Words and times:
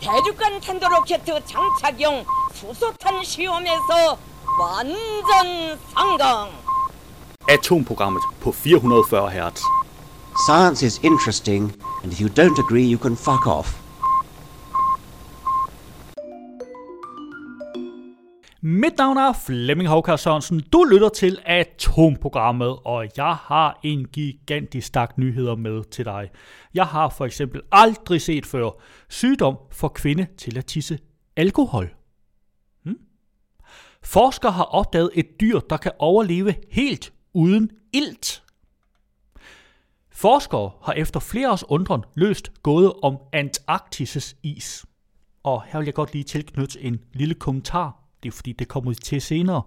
대륙간 0.00 0.60
탄도로켓 0.60 1.24
장착용 1.24 2.24
수소탄 2.54 3.22
시험에서 3.24 4.18
완전 4.58 5.78
성공. 5.94 6.50
Atomprogrammet 7.48 8.22
på 8.40 8.50
440 8.52 9.30
Hz. 9.30 9.62
Science 10.46 10.82
is 10.82 11.00
interesting, 11.02 11.72
and 12.02 12.12
if 12.12 12.20
you 12.20 12.28
don't 12.28 12.58
agree, 12.58 12.84
you 12.84 12.98
can 12.98 13.16
fuck 13.16 13.46
off. 13.46 13.74
Mit 18.63 18.97
navn 18.97 19.17
er 19.17 19.33
Flemming 19.33 19.89
Havkær 19.89 20.15
Sørensen. 20.15 20.59
Du 20.73 20.83
lytter 20.83 21.09
til 21.09 21.39
Atomprogrammet, 21.45 22.79
og 22.85 23.07
jeg 23.17 23.35
har 23.35 23.79
en 23.83 24.07
gigantisk 24.07 24.87
stak 24.87 25.17
nyheder 25.17 25.55
med 25.55 25.83
til 25.83 26.05
dig. 26.05 26.29
Jeg 26.73 26.85
har 26.85 27.09
for 27.09 27.25
eksempel 27.25 27.61
aldrig 27.71 28.21
set 28.21 28.45
før 28.45 28.69
sygdom 29.09 29.57
for 29.71 29.87
kvinde 29.87 30.27
til 30.37 30.57
at 30.57 30.65
tisse 30.65 30.99
alkohol. 31.35 31.93
Hmm? 32.83 32.97
Forskere 34.03 34.51
har 34.51 34.63
opdaget 34.63 35.09
et 35.13 35.27
dyr, 35.41 35.59
der 35.59 35.77
kan 35.77 35.91
overleve 35.99 36.55
helt 36.71 37.13
uden 37.33 37.71
ilt. 37.93 38.43
Forskere 40.09 40.71
har 40.83 40.93
efter 40.93 41.19
flere 41.19 41.51
års 41.51 41.63
undren 41.69 42.03
løst 42.15 42.51
gåde 42.63 42.93
om 43.03 43.17
Antarktis' 43.35 44.35
is. 44.43 44.85
Og 45.43 45.63
her 45.63 45.79
vil 45.79 45.85
jeg 45.85 45.93
godt 45.93 46.13
lige 46.13 46.23
tilknytte 46.23 46.81
en 46.81 46.99
lille 47.13 47.35
kommentar 47.35 48.00
det 48.23 48.29
er 48.29 48.33
fordi, 48.33 48.51
det 48.51 48.67
kommer 48.67 48.93
til 48.93 49.21
senere. 49.21 49.61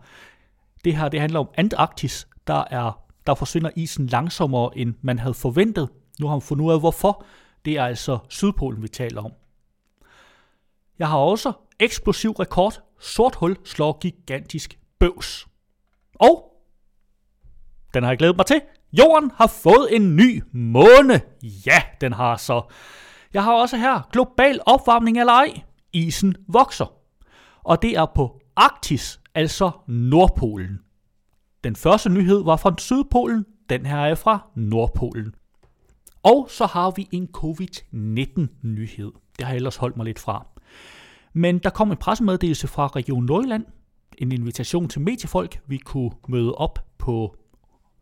Det 0.84 0.96
her, 0.96 1.08
det 1.08 1.20
handler 1.20 1.40
om 1.40 1.48
Antarktis, 1.54 2.28
der, 2.46 2.64
er, 2.70 3.04
der 3.26 3.34
forsvinder 3.34 3.70
isen 3.76 4.06
langsommere, 4.06 4.78
end 4.78 4.94
man 5.02 5.18
havde 5.18 5.34
forventet. 5.34 5.88
Nu 6.20 6.26
har 6.26 6.34
man 6.34 6.42
fundet 6.42 6.64
ud 6.64 6.72
af, 6.72 6.80
hvorfor. 6.80 7.24
Det 7.64 7.72
er 7.78 7.84
altså 7.84 8.18
Sydpolen, 8.28 8.82
vi 8.82 8.88
taler 8.88 9.22
om. 9.22 9.32
Jeg 10.98 11.08
har 11.08 11.18
også 11.18 11.52
eksplosiv 11.80 12.30
rekord. 12.30 12.82
Sort 13.00 13.34
hul 13.34 13.56
slår 13.64 13.98
gigantisk 13.98 14.78
bøvs. 14.98 15.46
Og 16.14 16.50
den 17.94 18.02
har 18.02 18.10
jeg 18.10 18.18
glædet 18.18 18.36
mig 18.36 18.46
til. 18.46 18.60
Jorden 18.92 19.30
har 19.34 19.46
fået 19.46 19.96
en 19.96 20.16
ny 20.16 20.42
måne. 20.52 21.20
Ja, 21.42 21.82
den 22.00 22.12
har 22.12 22.36
så. 22.36 22.62
Jeg 23.34 23.44
har 23.44 23.52
også 23.52 23.76
her 23.76 24.08
global 24.12 24.60
opvarmning 24.66 25.20
eller 25.20 25.32
ej. 25.32 25.62
Isen 25.92 26.36
vokser. 26.48 26.92
Og 27.64 27.82
det 27.82 27.96
er 27.96 28.06
på 28.14 28.40
Arktis, 28.56 29.20
altså 29.34 29.70
Nordpolen. 29.86 30.80
Den 31.64 31.76
første 31.76 32.10
nyhed 32.10 32.44
var 32.44 32.56
fra 32.56 32.74
Sydpolen, 32.78 33.46
den 33.68 33.86
her 33.86 33.98
er 33.98 34.14
fra 34.14 34.46
Nordpolen. 34.54 35.34
Og 36.22 36.46
så 36.50 36.66
har 36.66 36.90
vi 36.90 37.08
en 37.12 37.28
covid-19-nyhed. 37.32 39.12
Det 39.38 39.44
har 39.44 39.48
jeg 39.48 39.56
ellers 39.56 39.76
holdt 39.76 39.96
mig 39.96 40.06
lidt 40.06 40.18
fra. 40.18 40.46
Men 41.32 41.58
der 41.58 41.70
kom 41.70 41.90
en 41.90 41.96
pressemeddelelse 41.96 42.68
fra 42.68 42.86
Region 42.86 43.24
Nordjylland. 43.24 43.64
En 44.18 44.32
invitation 44.32 44.88
til 44.88 45.00
mediefolk. 45.00 45.60
Vi 45.66 45.78
kunne 45.78 46.10
møde 46.28 46.54
op 46.54 46.78
på 46.98 47.36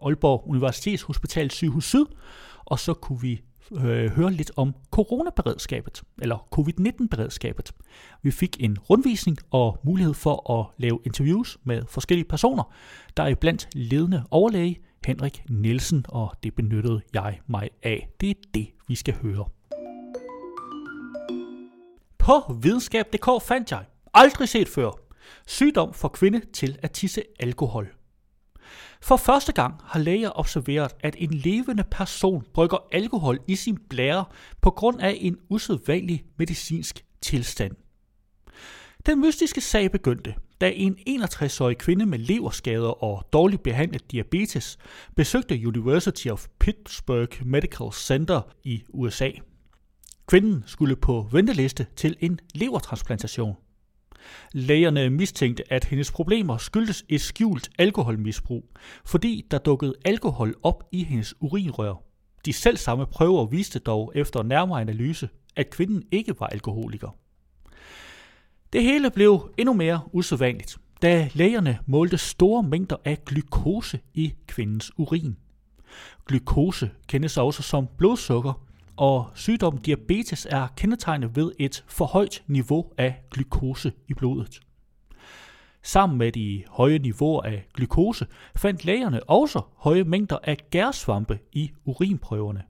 Aalborg 0.02 0.48
Universitetshospital 0.48 1.50
Sygehus 1.50 1.84
Syd, 1.84 2.04
og 2.64 2.78
så 2.78 2.94
kunne 2.94 3.20
vi 3.20 3.42
øh, 3.72 4.10
høre 4.10 4.32
lidt 4.32 4.50
om 4.56 4.74
coronaberedskabet, 4.90 6.02
eller 6.22 6.48
covid-19-beredskabet. 6.50 7.72
Vi 8.22 8.30
fik 8.30 8.56
en 8.60 8.78
rundvisning 8.78 9.38
og 9.50 9.78
mulighed 9.84 10.14
for 10.14 10.60
at 10.60 10.66
lave 10.78 10.98
interviews 11.04 11.58
med 11.64 11.82
forskellige 11.88 12.28
personer, 12.28 12.72
der 13.16 13.22
er 13.22 13.34
blandt 13.34 13.68
ledende 13.74 14.24
overlæge 14.30 14.78
Henrik 15.06 15.42
Nielsen, 15.50 16.04
og 16.08 16.34
det 16.42 16.54
benyttede 16.54 17.00
jeg 17.14 17.40
mig 17.46 17.68
af. 17.82 18.08
Det 18.20 18.30
er 18.30 18.34
det, 18.54 18.66
vi 18.88 18.94
skal 18.94 19.14
høre. 19.14 19.44
På 22.18 22.54
videnskab.dk 22.62 23.42
fandt 23.42 23.70
jeg, 23.70 23.84
aldrig 24.14 24.48
set 24.48 24.68
før, 24.68 24.90
sygdom 25.46 25.94
for 25.94 26.08
kvinde 26.08 26.40
til 26.52 26.78
at 26.82 26.90
tisse 26.90 27.22
alkohol. 27.40 28.01
For 29.02 29.16
første 29.16 29.52
gang 29.52 29.74
har 29.84 30.00
læger 30.00 30.38
observeret, 30.38 30.92
at 31.00 31.16
en 31.18 31.34
levende 31.34 31.84
person 31.90 32.44
brygger 32.54 32.78
alkohol 32.92 33.38
i 33.48 33.56
sin 33.56 33.78
blære 33.90 34.24
på 34.60 34.70
grund 34.70 35.00
af 35.00 35.18
en 35.20 35.36
usædvanlig 35.48 36.24
medicinsk 36.36 37.04
tilstand. 37.20 37.72
Den 39.06 39.20
mystiske 39.20 39.60
sag 39.60 39.90
begyndte, 39.90 40.34
da 40.60 40.72
en 40.74 40.98
61-årig 41.08 41.78
kvinde 41.78 42.06
med 42.06 42.18
leverskader 42.18 43.04
og 43.04 43.28
dårligt 43.32 43.62
behandlet 43.62 44.10
diabetes 44.10 44.78
besøgte 45.16 45.66
University 45.66 46.26
of 46.26 46.46
Pittsburgh 46.60 47.46
Medical 47.46 47.92
Center 47.92 48.40
i 48.64 48.82
USA. 48.88 49.30
Kvinden 50.26 50.64
skulle 50.66 50.96
på 50.96 51.28
venteliste 51.32 51.86
til 51.96 52.16
en 52.20 52.40
levertransplantation. 52.54 53.56
Lægerne 54.52 55.10
mistænkte, 55.10 55.72
at 55.72 55.84
hendes 55.84 56.12
problemer 56.12 56.56
skyldtes 56.56 57.04
et 57.08 57.20
skjult 57.20 57.70
alkoholmisbrug, 57.78 58.64
fordi 59.04 59.46
der 59.50 59.58
dukkede 59.58 59.94
alkohol 60.04 60.54
op 60.62 60.84
i 60.92 61.04
hendes 61.04 61.34
urinrør. 61.40 61.94
De 62.44 62.52
selv 62.52 62.76
samme 62.76 63.06
prøver 63.06 63.46
viste 63.46 63.78
dog 63.78 64.12
efter 64.14 64.42
nærmere 64.42 64.80
analyse, 64.80 65.28
at 65.56 65.70
kvinden 65.70 66.02
ikke 66.10 66.40
var 66.40 66.46
alkoholiker. 66.46 67.16
Det 68.72 68.82
hele 68.82 69.10
blev 69.10 69.50
endnu 69.58 69.74
mere 69.74 70.00
usædvanligt, 70.12 70.78
da 71.02 71.28
lægerne 71.34 71.78
målte 71.86 72.18
store 72.18 72.62
mængder 72.62 72.96
af 73.04 73.24
glukose 73.24 74.00
i 74.14 74.34
kvindens 74.46 74.92
urin. 74.96 75.36
Glukose 76.26 76.90
kendes 77.06 77.36
også 77.36 77.62
som 77.62 77.88
blodsukker, 77.98 78.66
og 78.96 79.30
sygdommen 79.34 79.82
diabetes 79.82 80.46
er 80.50 80.68
kendetegnet 80.76 81.36
ved 81.36 81.52
et 81.58 81.84
forhøjt 81.88 82.42
niveau 82.46 82.92
af 82.98 83.22
glukose 83.30 83.92
i 84.08 84.14
blodet. 84.14 84.60
Sammen 85.82 86.18
med 86.18 86.32
de 86.32 86.64
høje 86.68 86.98
niveauer 86.98 87.42
af 87.42 87.66
glukose 87.74 88.26
fandt 88.56 88.84
lægerne 88.84 89.30
også 89.30 89.60
høje 89.76 90.04
mængder 90.04 90.38
af 90.44 90.56
gærsvampe 90.70 91.38
i 91.52 91.70
urinprøverne. 91.84 92.62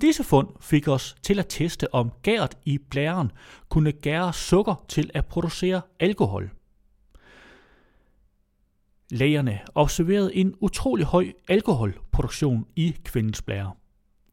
Disse 0.00 0.24
fund 0.24 0.48
fik 0.60 0.88
os 0.88 1.16
til 1.22 1.38
at 1.38 1.46
teste, 1.48 1.94
om 1.94 2.12
gæret 2.22 2.58
i 2.64 2.78
blæren 2.78 3.32
kunne 3.68 3.92
gære 3.92 4.32
sukker 4.32 4.84
til 4.88 5.10
at 5.14 5.26
producere 5.26 5.80
alkohol. 6.00 6.50
Lægerne 9.10 9.60
observerede 9.74 10.36
en 10.36 10.54
utrolig 10.60 11.06
høj 11.06 11.32
alkoholproduktion 11.48 12.66
i 12.76 12.96
kvindens 13.04 13.42
blære 13.42 13.72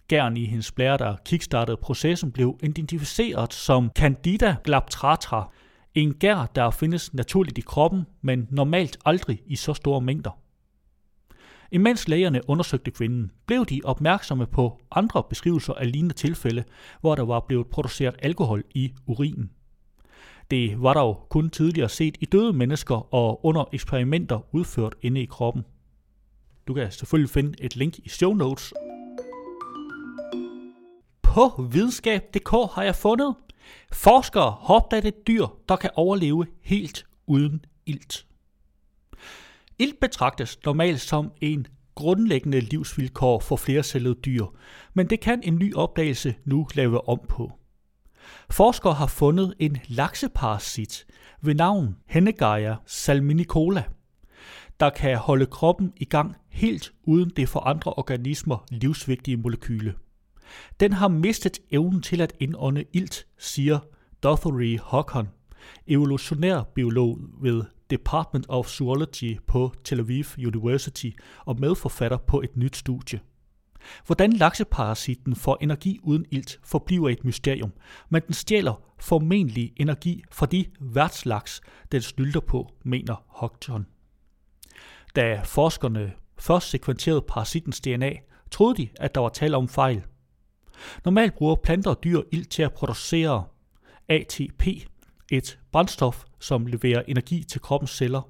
gern 0.09 0.37
i 0.37 0.45
hendes 0.45 0.71
blære, 0.71 0.97
der 0.97 1.15
kickstartede 1.25 1.77
processen, 1.77 2.31
blev 2.31 2.59
identificeret 2.63 3.53
som 3.53 3.91
Candida 3.95 4.55
glabtratra, 4.63 5.51
en 5.95 6.13
gær, 6.13 6.51
der 6.55 6.71
findes 6.71 7.13
naturligt 7.13 7.57
i 7.57 7.61
kroppen, 7.61 8.05
men 8.21 8.47
normalt 8.51 8.97
aldrig 9.05 9.41
i 9.45 9.55
så 9.55 9.73
store 9.73 10.01
mængder. 10.01 10.39
Imens 11.71 12.07
lægerne 12.07 12.49
undersøgte 12.49 12.91
kvinden, 12.91 13.31
blev 13.45 13.65
de 13.65 13.81
opmærksomme 13.83 14.45
på 14.45 14.81
andre 14.91 15.23
beskrivelser 15.29 15.73
af 15.73 15.91
lignende 15.91 16.15
tilfælde, 16.15 16.63
hvor 17.01 17.15
der 17.15 17.25
var 17.25 17.39
blevet 17.39 17.67
produceret 17.67 18.15
alkohol 18.19 18.63
i 18.75 18.93
urinen. 19.05 19.51
Det 20.51 20.81
var 20.81 20.93
dog 20.93 21.27
kun 21.29 21.49
tidligere 21.49 21.89
set 21.89 22.17
i 22.19 22.25
døde 22.25 22.53
mennesker 22.53 23.13
og 23.13 23.45
under 23.45 23.65
eksperimenter 23.73 24.55
udført 24.55 24.95
inde 25.01 25.21
i 25.21 25.25
kroppen. 25.25 25.65
Du 26.67 26.73
kan 26.73 26.91
selvfølgelig 26.91 27.29
finde 27.29 27.63
et 27.63 27.75
link 27.75 27.97
i 27.97 28.09
show 28.09 28.33
notes. 28.33 28.73
På 31.29 31.67
videnskab.dk 31.71 32.49
har 32.49 32.83
jeg 32.83 32.95
fundet, 32.95 33.35
forskere 33.91 34.51
har 34.51 34.75
opdaget 34.75 35.05
et 35.05 35.27
dyr, 35.27 35.45
der 35.69 35.75
kan 35.75 35.89
overleve 35.95 36.45
helt 36.61 37.05
uden 37.27 37.65
ilt. 37.85 38.25
Ilt 39.79 39.99
betragtes 39.99 40.59
normalt 40.65 41.01
som 41.01 41.31
en 41.41 41.67
grundlæggende 41.95 42.59
livsvilkår 42.59 43.39
for 43.39 43.55
flercellede 43.55 44.15
dyr, 44.15 44.45
men 44.93 45.07
det 45.07 45.19
kan 45.19 45.41
en 45.43 45.55
ny 45.55 45.75
opdagelse 45.75 46.35
nu 46.45 46.67
lave 46.75 47.09
om 47.09 47.19
på. 47.29 47.51
Forskere 48.49 48.93
har 48.93 49.07
fundet 49.07 49.53
en 49.59 49.77
lakseparasit 49.87 51.05
ved 51.41 51.55
navn 51.55 51.95
Hennegaia 52.05 52.75
salminicola, 52.85 53.83
der 54.79 54.89
kan 54.89 55.17
holde 55.17 55.45
kroppen 55.45 55.93
i 55.97 56.05
gang 56.05 56.35
helt 56.49 56.93
uden 57.03 57.31
det 57.35 57.49
for 57.49 57.59
andre 57.59 57.93
organismer 57.93 58.65
livsvigtige 58.69 59.37
molekyle. 59.37 59.93
Den 60.79 60.93
har 60.93 61.07
mistet 61.07 61.59
evnen 61.71 62.01
til 62.01 62.21
at 62.21 62.33
indånde 62.39 62.85
ilt, 62.93 63.27
siger 63.37 63.79
Dothery 64.23 64.77
Håkon, 64.79 65.27
evolutionær 65.87 66.63
biolog 66.63 67.19
ved 67.41 67.63
Department 67.89 68.45
of 68.49 68.67
Zoology 68.67 69.39
på 69.47 69.73
Tel 69.83 69.99
Aviv 69.99 70.25
University 70.37 71.09
og 71.45 71.59
medforfatter 71.59 72.17
på 72.17 72.41
et 72.41 72.57
nyt 72.57 72.75
studie. 72.75 73.19
Hvordan 74.05 74.33
lakseparasitten 74.33 75.35
får 75.35 75.57
energi 75.61 75.99
uden 76.03 76.25
ilt 76.31 76.59
forbliver 76.63 77.09
et 77.09 77.25
mysterium, 77.25 77.71
men 78.09 78.21
den 78.27 78.33
stjæler 78.33 78.81
formentlig 78.99 79.73
energi 79.77 80.23
fra 80.31 80.45
de 80.45 80.65
værtslaks, 80.79 81.61
den 81.91 82.01
snylter 82.01 82.39
på, 82.39 82.73
mener 82.83 83.23
Hodgson. 83.27 83.85
Da 85.15 85.41
forskerne 85.45 86.13
først 86.39 86.69
sekventerede 86.69 87.21
parasittens 87.21 87.81
DNA, 87.81 88.11
troede 88.51 88.77
de, 88.77 88.89
at 88.99 89.15
der 89.15 89.21
var 89.21 89.29
tale 89.29 89.57
om 89.57 89.67
fejl. 89.67 90.03
Normalt 91.05 91.33
bruger 91.33 91.55
planter 91.55 91.91
og 91.91 92.03
dyr 92.03 92.21
ilt 92.31 92.51
til 92.51 92.63
at 92.63 92.73
producere 92.73 93.45
ATP, 94.09 94.67
et 95.31 95.59
brændstof, 95.71 96.23
som 96.39 96.65
leverer 96.65 97.03
energi 97.07 97.43
til 97.43 97.61
kroppens 97.61 97.91
celler. 97.91 98.21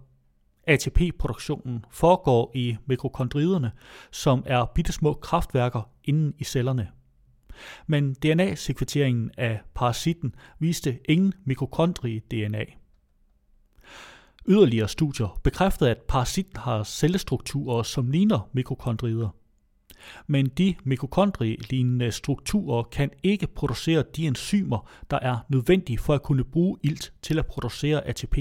ATP-produktionen 0.67 1.85
foregår 1.91 2.51
i 2.55 2.77
mikrokondrierne, 2.85 3.71
som 4.11 4.43
er 4.45 4.65
bittesmå 4.65 5.13
kraftværker 5.13 5.89
inden 6.03 6.33
i 6.37 6.43
cellerne. 6.43 6.89
Men 7.87 8.13
DNA-sekventeringen 8.13 9.31
af 9.37 9.61
parasitten 9.75 10.35
viste 10.59 10.99
ingen 11.09 11.33
mitokondrie-DNA. 11.45 12.65
Yderligere 14.47 14.87
studier 14.87 15.39
bekræftede, 15.43 15.91
at 15.91 16.01
parasitten 16.07 16.57
har 16.57 16.83
cellestrukturer, 16.83 17.83
som 17.83 18.11
ligner 18.11 18.49
mitokondrier. 18.53 19.29
Men 20.27 20.47
de 20.47 20.75
mitokondrielignende 20.83 22.11
strukturer 22.11 22.83
kan 22.83 23.09
ikke 23.23 23.47
producere 23.47 24.03
de 24.15 24.27
enzymer, 24.27 24.89
der 25.11 25.19
er 25.21 25.37
nødvendige 25.49 25.97
for 25.97 26.13
at 26.13 26.23
kunne 26.23 26.43
bruge 26.43 26.77
ilt 26.83 27.13
til 27.21 27.39
at 27.39 27.45
producere 27.45 28.07
ATP. 28.07 28.37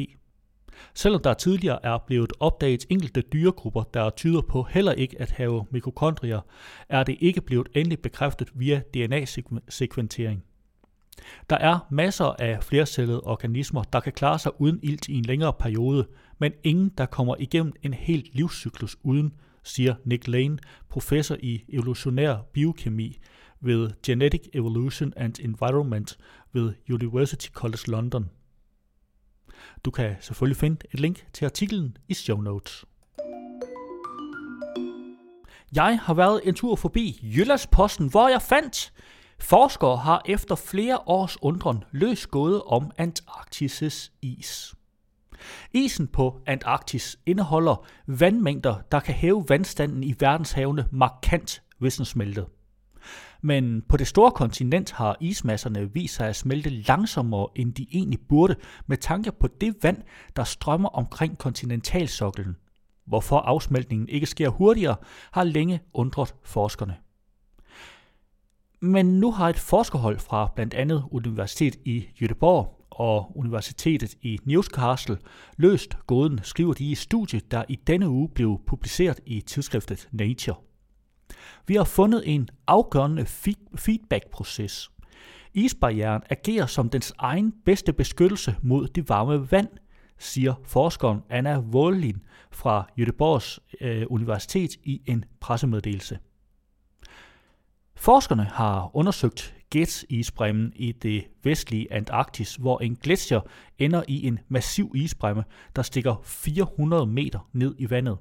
Selvom 0.94 1.22
der 1.22 1.34
tidligere 1.34 1.84
er 1.84 1.99
blevet 2.06 2.32
opdaget 2.40 2.87
enkelte 2.88 3.20
dyregrupper, 3.20 3.82
der 3.82 4.10
tyder 4.10 4.40
på 4.40 4.62
heller 4.62 4.93
ikke 4.93 5.20
at 5.20 5.31
have 5.31 5.64
mitokondrier, 5.70 6.40
er 6.88 7.02
det 7.02 7.16
ikke 7.20 7.40
blevet 7.40 7.69
endeligt 7.75 8.02
bekræftet 8.02 8.50
via 8.54 8.81
DNA-sekventering. 8.94 10.44
Der 11.50 11.56
er 11.56 11.87
masser 11.90 12.25
af 12.25 12.64
flercellede 12.64 13.20
organismer, 13.20 13.82
der 13.82 14.00
kan 14.00 14.12
klare 14.12 14.38
sig 14.38 14.61
uden 14.61 14.81
ilt 14.82 15.08
i 15.08 15.14
en 15.14 15.25
længere 15.25 15.52
periode, 15.52 16.06
men 16.38 16.52
ingen, 16.64 16.88
der 16.99 17.06
kommer 17.06 17.34
igennem 17.38 17.72
en 17.82 17.94
helt 17.94 18.34
livscyklus 18.34 18.96
uden, 19.02 19.32
siger 19.68 19.94
Nick 20.04 20.28
Lane, 20.28 20.58
professor 20.88 21.36
i 21.40 21.64
evolutionær 21.68 22.36
biokemi 22.52 23.18
ved 23.60 23.90
Genetic 24.02 24.48
Evolution 24.52 25.12
and 25.16 25.40
Environment 25.40 26.18
ved 26.52 26.74
University 26.90 27.48
College 27.48 27.82
London. 27.86 28.30
Du 29.84 29.90
kan 29.90 30.16
selvfølgelig 30.20 30.56
finde 30.56 30.86
et 30.92 31.00
link 31.00 31.26
til 31.32 31.44
artiklen 31.44 31.96
i 32.08 32.14
show 32.14 32.40
notes. 32.40 32.84
Jeg 35.74 35.98
har 36.02 36.14
været 36.14 36.40
en 36.44 36.54
tur 36.54 36.76
forbi 36.76 37.20
Jyllandsposten, 37.36 38.10
hvor 38.10 38.28
jeg 38.28 38.42
fandt, 38.42 38.92
forskere 39.38 39.96
har 39.96 40.22
efter 40.26 40.54
flere 40.54 40.98
års 41.06 41.36
undren 41.42 41.84
løst 41.90 42.30
gåde 42.30 42.62
om 42.62 42.90
Antarktis' 43.00 44.10
is. 44.22 44.77
Isen 45.73 46.06
på 46.06 46.40
Antarktis 46.46 47.19
indeholder 47.26 47.87
vandmængder, 48.06 48.76
der 48.93 49.00
kan 49.00 49.14
hæve 49.14 49.44
vandstanden 49.49 50.02
i 50.02 50.14
verdenshavene 50.20 50.88
markant, 50.93 51.62
hvis 51.79 51.96
den 51.96 52.05
smelter. 52.05 52.44
Men 53.43 53.82
på 53.88 53.96
det 53.96 54.06
store 54.06 54.31
kontinent 54.31 54.93
har 54.93 55.17
ismasserne 55.20 55.94
vist 55.94 56.14
sig 56.14 56.29
at 56.29 56.37
smelte 56.37 56.70
langsommere, 56.70 57.49
end 57.56 57.75
de 57.75 57.87
egentlig 57.93 58.20
burde, 58.29 58.56
med 58.87 58.96
tanke 58.96 59.32
på 59.32 59.49
det 59.61 59.76
vand, 59.82 60.02
der 60.37 60.44
strømmer 60.44 60.88
omkring 60.88 61.38
kontinentalsoklen. 61.38 62.56
Hvorfor 63.06 63.38
afsmeltningen 63.38 64.08
ikke 64.08 64.26
sker 64.26 64.49
hurtigere, 64.49 64.96
har 65.31 65.44
længe 65.44 65.81
undret 65.93 66.35
forskerne. 66.43 66.96
Men 68.81 69.20
nu 69.20 69.32
har 69.32 69.49
et 69.49 69.58
forskerhold 69.58 70.19
fra 70.19 70.52
blandt 70.55 70.75
andet 70.75 71.05
Universitet 71.11 71.76
i 71.85 72.06
Göteborg 72.23 72.77
og 72.90 73.32
Universitetet 73.37 74.14
i 74.23 74.38
Newcastle 74.44 75.19
løst 75.56 75.96
gåden, 76.06 76.40
skriver 76.43 76.73
de 76.75 76.90
i 76.90 76.94
studiet, 76.94 77.50
der 77.50 77.64
i 77.69 77.76
denne 77.87 78.08
uge 78.08 78.29
blev 78.29 78.61
publiceret 78.67 79.20
i 79.26 79.40
tidsskriftet 79.40 80.08
Nature. 80.12 80.56
Vi 81.67 81.75
har 81.75 81.85
fundet 81.85 82.23
en 82.26 82.49
afgørende 82.67 83.26
feedback-proces. 83.76 84.90
Isbarrieren 85.55 86.23
agerer 86.31 86.67
som 86.67 86.90
dens 86.90 87.12
egen 87.19 87.52
bedste 87.64 87.93
beskyttelse 87.93 88.56
mod 88.62 88.88
det 88.88 89.08
varme 89.08 89.52
vand, 89.52 89.69
siger 90.19 90.55
forskeren 90.64 91.20
Anna 91.31 91.58
Wollin 91.58 92.23
fra 92.50 92.88
Göteborgs 93.00 93.58
øh, 93.81 94.06
Universitet 94.11 94.70
i 94.85 95.02
en 95.06 95.25
pressemeddelelse. 95.40 96.19
Forskerne 97.98 98.44
har 98.44 98.90
undersøgt 98.96 99.54
Gets-isbremmen 99.70 100.72
i 100.76 100.92
det 100.92 101.24
vestlige 101.42 101.92
Antarktis, 101.92 102.54
hvor 102.54 102.78
en 102.78 102.96
gletsjer 102.96 103.40
ender 103.78 104.02
i 104.08 104.26
en 104.26 104.38
massiv 104.48 104.92
isbremme, 104.94 105.44
der 105.76 105.82
stikker 105.82 106.16
400 106.24 107.06
meter 107.06 107.48
ned 107.52 107.74
i 107.78 107.90
vandet. 107.90 108.18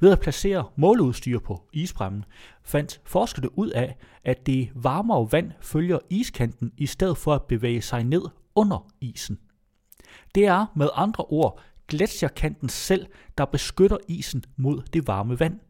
Ved 0.00 0.12
at 0.12 0.20
placere 0.20 0.64
måleudstyr 0.76 1.38
på 1.38 1.68
isbremmen, 1.72 2.24
fandt 2.62 3.00
forskerne 3.04 3.58
ud 3.58 3.70
af, 3.70 3.96
at 4.24 4.46
det 4.46 4.70
varmere 4.74 5.32
vand 5.32 5.52
følger 5.60 5.98
iskanten 6.10 6.72
i 6.76 6.86
stedet 6.86 7.16
for 7.16 7.34
at 7.34 7.42
bevæge 7.42 7.82
sig 7.82 8.04
ned 8.04 8.22
under 8.54 8.88
isen. 9.00 9.38
Det 10.34 10.46
er 10.46 10.66
med 10.76 10.88
andre 10.94 11.24
ord 11.24 11.60
gletsjerkanten 11.88 12.68
selv, 12.68 13.06
der 13.38 13.44
beskytter 13.44 13.96
isen 14.08 14.44
mod 14.56 14.82
det 14.92 15.06
varme 15.06 15.40
vand. 15.40 15.60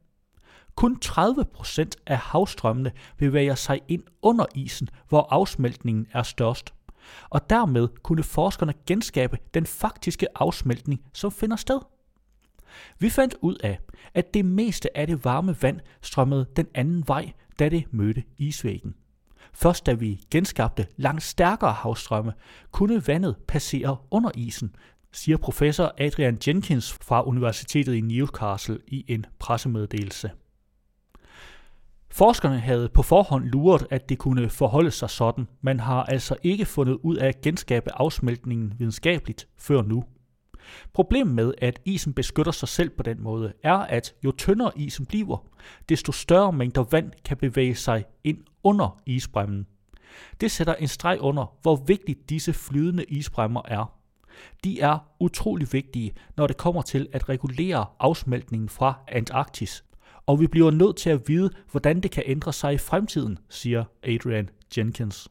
Kun 0.74 0.98
30% 1.04 1.90
af 2.06 2.18
havstrømmene 2.18 2.92
bevæger 3.16 3.54
sig 3.54 3.80
ind 3.88 4.02
under 4.22 4.46
isen, 4.54 4.88
hvor 5.08 5.28
afsmeltningen 5.30 6.06
er 6.12 6.22
størst. 6.22 6.74
Og 7.30 7.50
dermed 7.50 7.88
kunne 8.02 8.22
forskerne 8.22 8.74
genskabe 8.86 9.38
den 9.54 9.66
faktiske 9.66 10.26
afsmeltning, 10.34 11.00
som 11.12 11.32
finder 11.32 11.56
sted. 11.56 11.80
Vi 12.98 13.10
fandt 13.10 13.34
ud 13.40 13.54
af, 13.54 13.78
at 14.14 14.34
det 14.34 14.44
meste 14.44 14.96
af 14.96 15.06
det 15.06 15.24
varme 15.24 15.56
vand 15.62 15.80
strømmede 16.02 16.46
den 16.56 16.66
anden 16.74 17.08
vej, 17.08 17.32
da 17.58 17.68
det 17.68 17.84
mødte 17.90 18.22
isvæggen. 18.38 18.94
Først 19.52 19.86
da 19.86 19.92
vi 19.92 20.20
genskabte 20.30 20.86
langt 20.96 21.22
stærkere 21.22 21.72
havstrømme, 21.72 22.32
kunne 22.70 23.06
vandet 23.06 23.36
passere 23.48 23.96
under 24.10 24.30
isen, 24.34 24.74
siger 25.12 25.36
professor 25.36 25.94
Adrian 25.98 26.38
Jenkins 26.46 26.92
fra 26.92 27.26
Universitetet 27.26 27.94
i 27.94 28.00
Newcastle 28.00 28.78
i 28.86 29.04
en 29.08 29.26
pressemeddelelse. 29.38 30.30
Forskerne 32.12 32.58
havde 32.58 32.88
på 32.88 33.02
forhånd 33.02 33.44
luret, 33.44 33.86
at 33.90 34.08
det 34.08 34.18
kunne 34.18 34.50
forholde 34.50 34.90
sig 34.90 35.10
sådan, 35.10 35.48
men 35.60 35.80
har 35.80 36.02
altså 36.02 36.36
ikke 36.42 36.64
fundet 36.64 36.98
ud 37.02 37.16
af 37.16 37.28
at 37.28 37.40
genskabe 37.40 37.92
afsmeltningen 37.92 38.74
videnskabeligt 38.78 39.48
før 39.58 39.82
nu. 39.82 40.04
Problemet 40.92 41.34
med, 41.34 41.54
at 41.58 41.80
isen 41.84 42.12
beskytter 42.12 42.52
sig 42.52 42.68
selv 42.68 42.90
på 42.90 43.02
den 43.02 43.22
måde, 43.22 43.52
er, 43.62 43.76
at 43.76 44.14
jo 44.24 44.32
tyndere 44.32 44.72
isen 44.76 45.06
bliver, 45.06 45.46
desto 45.88 46.12
større 46.12 46.52
mængder 46.52 46.84
vand 46.90 47.12
kan 47.24 47.36
bevæge 47.36 47.74
sig 47.74 48.04
ind 48.24 48.38
under 48.64 49.00
isbremmen. 49.06 49.66
Det 50.40 50.50
sætter 50.50 50.74
en 50.74 50.88
streg 50.88 51.20
under, 51.20 51.56
hvor 51.62 51.76
vigtigt 51.76 52.30
disse 52.30 52.52
flydende 52.52 53.04
isbremmer 53.04 53.62
er. 53.64 53.92
De 54.64 54.80
er 54.80 54.98
utrolig 55.20 55.72
vigtige, 55.72 56.12
når 56.36 56.46
det 56.46 56.56
kommer 56.56 56.82
til 56.82 57.08
at 57.12 57.28
regulere 57.28 57.86
afsmeltningen 57.98 58.68
fra 58.68 58.94
Antarktis, 59.08 59.84
og 60.30 60.40
vi 60.40 60.46
bliver 60.46 60.70
nødt 60.70 60.96
til 60.96 61.10
at 61.10 61.28
vide, 61.28 61.50
hvordan 61.70 62.00
det 62.00 62.10
kan 62.10 62.22
ændre 62.26 62.52
sig 62.52 62.74
i 62.74 62.78
fremtiden, 62.78 63.38
siger 63.48 63.84
Adrian 64.02 64.48
Jenkins. 64.76 65.28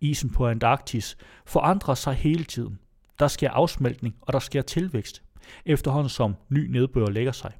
Isen 0.00 0.30
på 0.30 0.46
Antarktis 0.46 1.16
forandrer 1.46 1.94
sig 1.94 2.14
hele 2.14 2.44
tiden. 2.44 2.78
Der 3.18 3.28
sker 3.28 3.50
afsmeltning, 3.50 4.16
og 4.20 4.32
der 4.32 4.38
sker 4.38 4.62
tilvækst, 4.62 5.22
efterhånden 5.66 6.08
som 6.08 6.34
ny 6.48 6.66
nedbør 6.70 7.06
lægger 7.06 7.32
sig. 7.32 7.52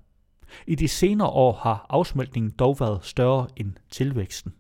I 0.67 0.75
de 0.75 0.89
senere 0.89 1.29
år 1.29 1.53
har 1.53 1.87
afsmeltningen 1.89 2.53
dog 2.59 2.81
været 2.81 3.05
større 3.05 3.49
end 3.57 3.73
tilvæksten. 3.91 4.55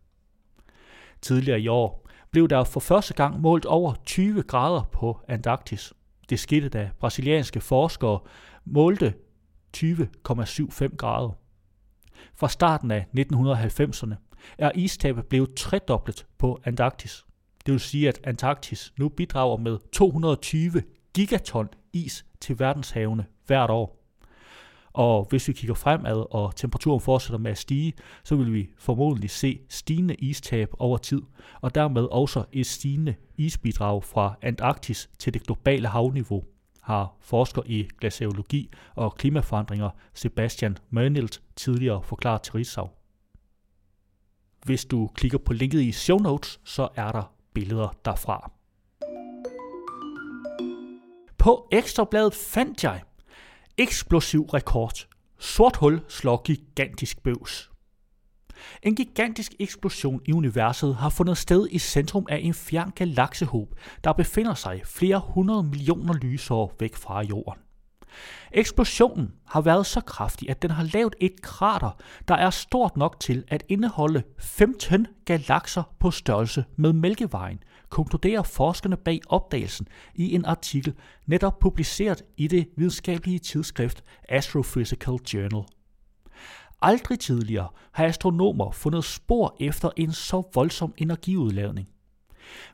Tidligere 1.22 1.60
i 1.60 1.68
år 1.68 2.08
blev 2.30 2.48
der 2.48 2.64
for 2.64 2.80
første 2.80 3.14
gang 3.14 3.40
målt 3.40 3.66
over 3.66 3.94
20 4.06 4.42
grader 4.42 4.82
på 4.92 5.20
Antarktis. 5.28 5.92
Det 6.28 6.38
skete, 6.38 6.68
da 6.68 6.90
brasilianske 7.00 7.60
forskere 7.60 8.18
målte 8.64 9.14
20,75 9.76 10.96
grader. 10.96 11.39
Fra 12.34 12.48
starten 12.48 12.90
af 12.90 13.06
1990'erne 13.18 14.14
er 14.58 14.70
istabet 14.74 15.26
blevet 15.26 15.54
tredoblet 15.54 16.26
på 16.38 16.60
Antarktis. 16.64 17.24
Det 17.66 17.72
vil 17.72 17.80
sige, 17.80 18.08
at 18.08 18.20
Antarktis 18.24 18.92
nu 18.98 19.08
bidrager 19.08 19.56
med 19.56 19.78
220 19.92 20.82
gigaton 21.14 21.68
is 21.92 22.24
til 22.40 22.58
verdenshavene 22.58 23.26
hvert 23.46 23.70
år. 23.70 24.00
Og 24.92 25.26
hvis 25.30 25.48
vi 25.48 25.52
kigger 25.52 25.74
fremad, 25.74 26.24
og 26.30 26.56
temperaturen 26.56 27.00
fortsætter 27.00 27.38
med 27.38 27.50
at 27.50 27.58
stige, 27.58 27.92
så 28.24 28.36
vil 28.36 28.52
vi 28.52 28.70
formodentlig 28.78 29.30
se 29.30 29.60
stigende 29.68 30.14
istab 30.14 30.68
over 30.78 30.98
tid, 30.98 31.22
og 31.60 31.74
dermed 31.74 32.02
også 32.02 32.44
et 32.52 32.66
stigende 32.66 33.14
isbidrag 33.36 34.04
fra 34.04 34.34
Antarktis 34.42 35.10
til 35.18 35.34
det 35.34 35.42
globale 35.42 35.88
havniveau, 35.88 36.44
har 36.90 37.14
forsker 37.20 37.62
i 37.66 37.88
glaciologi 38.00 38.70
og 38.94 39.14
klimaforandringer 39.16 39.90
Sebastian 40.14 40.78
Mørnilt 40.90 41.40
tidligere 41.56 42.02
forklaret 42.02 42.42
til 42.42 42.52
Rigsau. 42.52 42.88
Hvis 44.64 44.84
du 44.84 45.10
klikker 45.14 45.38
på 45.38 45.52
linket 45.52 45.80
i 45.80 45.92
show 45.92 46.18
notes, 46.18 46.60
så 46.64 46.88
er 46.96 47.12
der 47.12 47.32
billeder 47.54 47.88
derfra. 48.04 48.50
På 51.38 51.68
Ekstrabladet 51.72 52.34
fandt 52.34 52.84
jeg 52.84 53.02
eksplosiv 53.78 54.42
rekord. 54.42 55.06
Sort 55.38 55.76
hul 55.76 56.00
slår 56.08 56.42
gigantisk 56.42 57.22
bøvs. 57.22 57.70
En 58.82 58.94
gigantisk 58.94 59.54
eksplosion 59.58 60.20
i 60.24 60.32
universet 60.32 60.96
har 60.96 61.08
fundet 61.08 61.38
sted 61.38 61.68
i 61.70 61.78
centrum 61.78 62.26
af 62.28 62.40
en 62.42 62.54
fjern 62.54 62.90
galaksehob, 62.90 63.68
der 64.04 64.12
befinder 64.12 64.54
sig 64.54 64.82
flere 64.84 65.22
hundrede 65.34 65.62
millioner 65.62 66.14
lysår 66.14 66.76
væk 66.80 66.96
fra 66.96 67.22
jorden. 67.22 67.62
Eksplosionen 68.52 69.32
har 69.46 69.60
været 69.60 69.86
så 69.86 70.00
kraftig, 70.00 70.50
at 70.50 70.62
den 70.62 70.70
har 70.70 70.84
lavet 70.94 71.14
et 71.20 71.42
krater, 71.42 71.90
der 72.28 72.34
er 72.34 72.50
stort 72.50 72.96
nok 72.96 73.20
til 73.20 73.44
at 73.48 73.64
indeholde 73.68 74.22
15 74.38 75.06
galakser 75.24 75.82
på 76.00 76.10
størrelse 76.10 76.64
med 76.76 76.92
Mælkevejen, 76.92 77.62
konkluderer 77.88 78.42
forskerne 78.42 78.96
bag 78.96 79.20
opdagelsen 79.28 79.88
i 80.14 80.34
en 80.34 80.44
artikel 80.44 80.94
netop 81.26 81.58
publiceret 81.58 82.22
i 82.36 82.46
det 82.46 82.68
videnskabelige 82.76 83.38
tidsskrift 83.38 84.04
Astrophysical 84.28 85.14
Journal. 85.34 85.64
Aldrig 86.82 87.18
tidligere 87.18 87.68
har 87.92 88.04
astronomer 88.04 88.70
fundet 88.70 89.04
spor 89.04 89.56
efter 89.60 89.90
en 89.96 90.12
så 90.12 90.42
voldsom 90.54 90.94
energiudladning. 90.96 91.88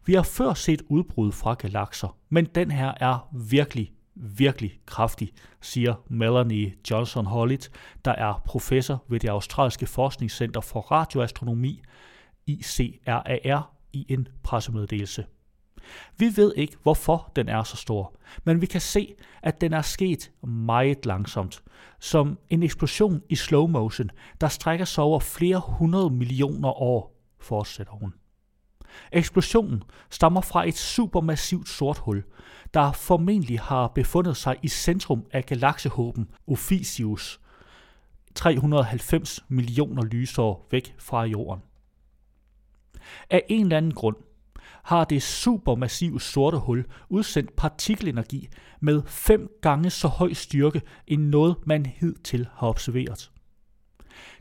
Vi 0.04 0.14
har 0.14 0.22
før 0.22 0.54
set 0.54 0.82
udbrud 0.88 1.32
fra 1.32 1.54
galakser, 1.54 2.16
men 2.28 2.44
den 2.44 2.70
her 2.70 2.92
er 3.00 3.28
virkelig, 3.32 3.92
virkelig 4.14 4.80
kraftig, 4.86 5.32
siger 5.60 5.94
Melanie 6.08 6.74
Johnson 6.90 7.26
Hollett, 7.26 7.70
der 8.04 8.12
er 8.12 8.42
professor 8.44 9.04
ved 9.08 9.20
det 9.20 9.28
australske 9.28 9.86
forskningscenter 9.86 10.60
for 10.60 10.80
radioastronomi, 10.80 11.82
ICRAR, 12.46 13.72
i 13.92 14.06
en 14.08 14.28
pressemeddelelse. 14.42 15.26
Vi 16.16 16.36
ved 16.36 16.52
ikke, 16.56 16.76
hvorfor 16.82 17.32
den 17.36 17.48
er 17.48 17.62
så 17.62 17.76
stor, 17.76 18.16
men 18.44 18.60
vi 18.60 18.66
kan 18.66 18.80
se, 18.80 19.14
at 19.42 19.60
den 19.60 19.72
er 19.72 19.82
sket 19.82 20.32
meget 20.42 21.06
langsomt, 21.06 21.62
som 22.00 22.38
en 22.50 22.62
eksplosion 22.62 23.22
i 23.28 23.36
slow 23.36 23.66
motion, 23.66 24.10
der 24.40 24.48
strækker 24.48 24.84
sig 24.84 25.04
over 25.04 25.20
flere 25.20 25.62
hundrede 25.66 26.10
millioner 26.10 26.82
år, 26.82 27.16
fortsætter 27.40 27.92
hun. 27.92 28.14
Eksplosionen 29.12 29.82
stammer 30.10 30.40
fra 30.40 30.68
et 30.68 30.76
supermassivt 30.76 31.68
sort 31.68 31.98
hul, 31.98 32.24
der 32.74 32.92
formentlig 32.92 33.60
har 33.60 33.88
befundet 33.88 34.36
sig 34.36 34.56
i 34.62 34.68
centrum 34.68 35.26
af 35.32 35.46
galaksehåben 35.46 36.28
Ophiuchus, 36.46 37.40
390 38.34 39.44
millioner 39.48 40.04
lysår 40.04 40.66
væk 40.70 40.94
fra 40.98 41.24
jorden. 41.24 41.62
Af 43.30 43.42
en 43.48 43.62
eller 43.62 43.76
anden 43.76 43.94
grund 43.94 44.16
har 44.86 45.04
det 45.04 45.22
supermassive 45.22 46.20
sorte 46.20 46.58
hul 46.58 46.84
udsendt 47.08 47.56
partikelenergi 47.56 48.48
med 48.80 49.02
fem 49.06 49.48
gange 49.62 49.90
så 49.90 50.08
høj 50.08 50.32
styrke 50.32 50.82
end 51.06 51.22
noget, 51.22 51.56
man 51.64 51.86
hidtil 51.86 52.48
har 52.54 52.68
observeret. 52.68 53.30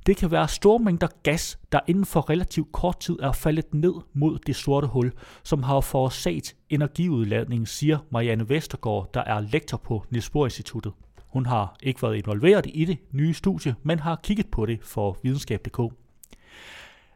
Det 0.06 0.18
kan 0.18 0.32
være 0.32 0.48
store 0.48 0.80
mængder 0.80 1.08
gas, 1.24 1.60
der 1.72 1.80
inden 1.88 2.06
for 2.06 2.30
relativt 2.30 2.72
kort 2.72 3.00
tid 3.00 3.18
er 3.22 3.32
faldet 3.32 3.74
ned 3.74 3.94
mod 4.14 4.40
det 4.40 4.56
sorte 4.56 4.88
hul, 4.88 5.12
som 5.44 5.64
har 5.64 5.82
forårsaget 5.82 6.56
energiudladningen, 6.70 7.66
siger 7.66 7.98
Marianne 8.12 8.50
Vestergaard, 8.50 9.10
der 9.14 9.22
er 9.22 9.40
lektor 9.40 9.78
på 9.78 10.06
Niels 10.10 10.30
Bohr 10.30 10.46
Instituttet. 10.46 10.94
Hun 11.28 11.46
har 11.46 11.76
ikke 11.84 12.02
været 12.02 12.16
involveret 12.16 12.68
i 12.74 12.86
det 12.86 12.98
nye 13.12 13.34
studie, 13.34 13.76
men 13.84 14.00
har 14.00 14.20
kigget 14.24 14.48
på 14.52 14.66
det 14.66 14.80
for 14.84 15.18
videnskab.dk. 15.24 16.05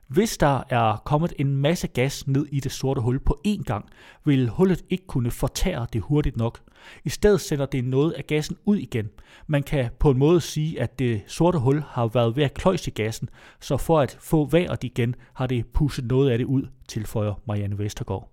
Hvis 0.09 0.37
der 0.37 0.63
er 0.69 1.01
kommet 1.05 1.33
en 1.39 1.57
masse 1.57 1.87
gas 1.87 2.27
ned 2.27 2.45
i 2.51 2.59
det 2.59 2.71
sorte 2.71 3.01
hul 3.01 3.19
på 3.19 3.41
én 3.47 3.63
gang, 3.63 3.89
vil 4.25 4.49
hullet 4.49 4.85
ikke 4.89 5.07
kunne 5.07 5.31
fortære 5.31 5.87
det 5.93 6.01
hurtigt 6.01 6.37
nok. 6.37 6.59
I 7.05 7.09
stedet 7.09 7.41
sender 7.41 7.65
det 7.65 7.85
noget 7.85 8.11
af 8.11 8.27
gassen 8.27 8.57
ud 8.65 8.77
igen. 8.77 9.09
Man 9.47 9.63
kan 9.63 9.89
på 9.99 10.11
en 10.11 10.17
måde 10.17 10.41
sige, 10.41 10.81
at 10.81 10.99
det 10.99 11.21
sorte 11.27 11.59
hul 11.59 11.83
har 11.87 12.07
været 12.07 12.35
ved 12.35 12.43
at 12.43 12.53
kløjse 12.53 12.91
gassen, 12.91 13.29
så 13.59 13.77
for 13.77 13.99
at 13.99 14.17
få 14.19 14.45
vejret 14.45 14.83
igen, 14.83 15.15
har 15.33 15.47
det 15.47 15.65
pusset 15.67 16.05
noget 16.05 16.31
af 16.31 16.37
det 16.37 16.45
ud, 16.45 16.63
tilføjer 16.87 17.33
Marianne 17.47 17.77
Vestergaard. 17.77 18.31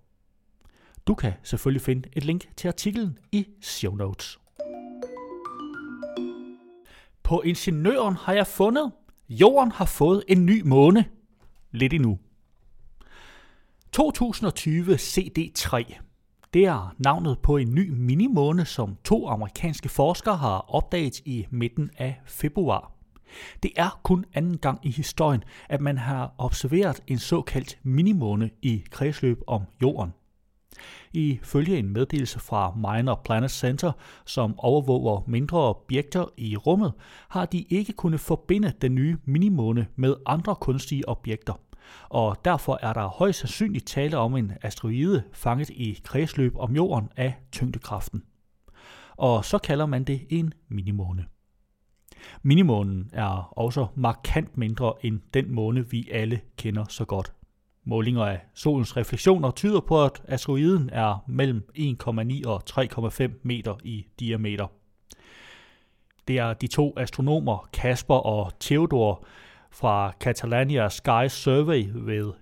Du 1.06 1.14
kan 1.14 1.32
selvfølgelig 1.42 1.82
finde 1.82 2.08
et 2.12 2.24
link 2.24 2.44
til 2.56 2.68
artiklen 2.68 3.18
i 3.32 3.46
show 3.62 3.94
notes. 3.94 4.38
På 7.22 7.40
Ingeniøren 7.44 8.14
har 8.14 8.32
jeg 8.32 8.46
fundet, 8.46 8.92
Jorden 9.28 9.72
har 9.72 9.84
fået 9.84 10.24
en 10.28 10.46
ny 10.46 10.62
måne– 10.62 11.04
lidt 11.76 11.92
endnu. 11.92 12.18
2020 13.92 14.94
CD3. 14.94 15.98
Det 16.54 16.64
er 16.64 16.94
navnet 16.98 17.38
på 17.38 17.56
en 17.56 17.74
ny 17.74 17.90
minimåne, 17.90 18.64
som 18.64 18.96
to 19.04 19.28
amerikanske 19.28 19.88
forskere 19.88 20.36
har 20.36 20.74
opdaget 20.74 21.20
i 21.24 21.46
midten 21.50 21.90
af 21.98 22.20
februar. 22.26 22.92
Det 23.62 23.70
er 23.76 24.00
kun 24.02 24.24
anden 24.34 24.58
gang 24.58 24.78
i 24.82 24.90
historien, 24.90 25.44
at 25.68 25.80
man 25.80 25.98
har 25.98 26.34
observeret 26.38 27.02
en 27.06 27.18
såkaldt 27.18 27.78
minimåne 27.82 28.50
i 28.62 28.84
kredsløb 28.90 29.40
om 29.46 29.62
jorden. 29.82 30.12
Ifølge 31.12 31.78
en 31.78 31.92
meddelelse 31.92 32.40
fra 32.40 32.74
Minor 32.74 33.20
Planet 33.24 33.50
Center, 33.50 33.92
som 34.24 34.58
overvåger 34.58 35.24
mindre 35.26 35.58
objekter 35.58 36.24
i 36.36 36.56
rummet, 36.56 36.92
har 37.28 37.46
de 37.46 37.64
ikke 37.68 37.92
kunnet 37.92 38.20
forbinde 38.20 38.72
den 38.80 38.94
nye 38.94 39.16
minimåne 39.24 39.86
med 39.96 40.14
andre 40.26 40.54
kunstige 40.54 41.08
objekter 41.08 41.54
og 42.08 42.36
derfor 42.44 42.78
er 42.82 42.92
der 42.92 43.06
højst 43.06 43.38
sandsynligt 43.38 43.86
tale 43.86 44.18
om 44.18 44.36
en 44.36 44.52
asteroide 44.62 45.22
fanget 45.32 45.70
i 45.70 46.00
kredsløb 46.04 46.56
om 46.56 46.76
jorden 46.76 47.08
af 47.16 47.34
tyngdekraften. 47.52 48.22
Og 49.16 49.44
så 49.44 49.58
kalder 49.58 49.86
man 49.86 50.04
det 50.04 50.26
en 50.28 50.54
minimåne. 50.68 51.24
Minimånen 52.42 53.10
er 53.12 53.58
også 53.58 53.86
markant 53.94 54.56
mindre 54.56 54.94
end 55.02 55.20
den 55.34 55.54
måne, 55.54 55.90
vi 55.90 56.08
alle 56.12 56.40
kender 56.56 56.84
så 56.88 57.04
godt. 57.04 57.32
Målinger 57.84 58.24
af 58.24 58.40
solens 58.54 58.96
refleksioner 58.96 59.50
tyder 59.50 59.80
på, 59.80 60.04
at 60.04 60.22
asteroiden 60.24 60.90
er 60.92 61.24
mellem 61.26 61.68
1,9 61.78 62.48
og 62.48 62.62
3,5 62.70 63.40
meter 63.42 63.76
i 63.84 64.06
diameter. 64.20 64.66
Det 66.28 66.38
er 66.38 66.52
de 66.52 66.66
to 66.66 66.94
astronomer 66.96 67.68
Kasper 67.72 68.14
og 68.14 68.52
Theodor, 68.60 69.26
fra 69.70 70.12
Catalania 70.20 70.88
Sky 70.88 71.28
Survey 71.28 71.86
ved 71.94 72.32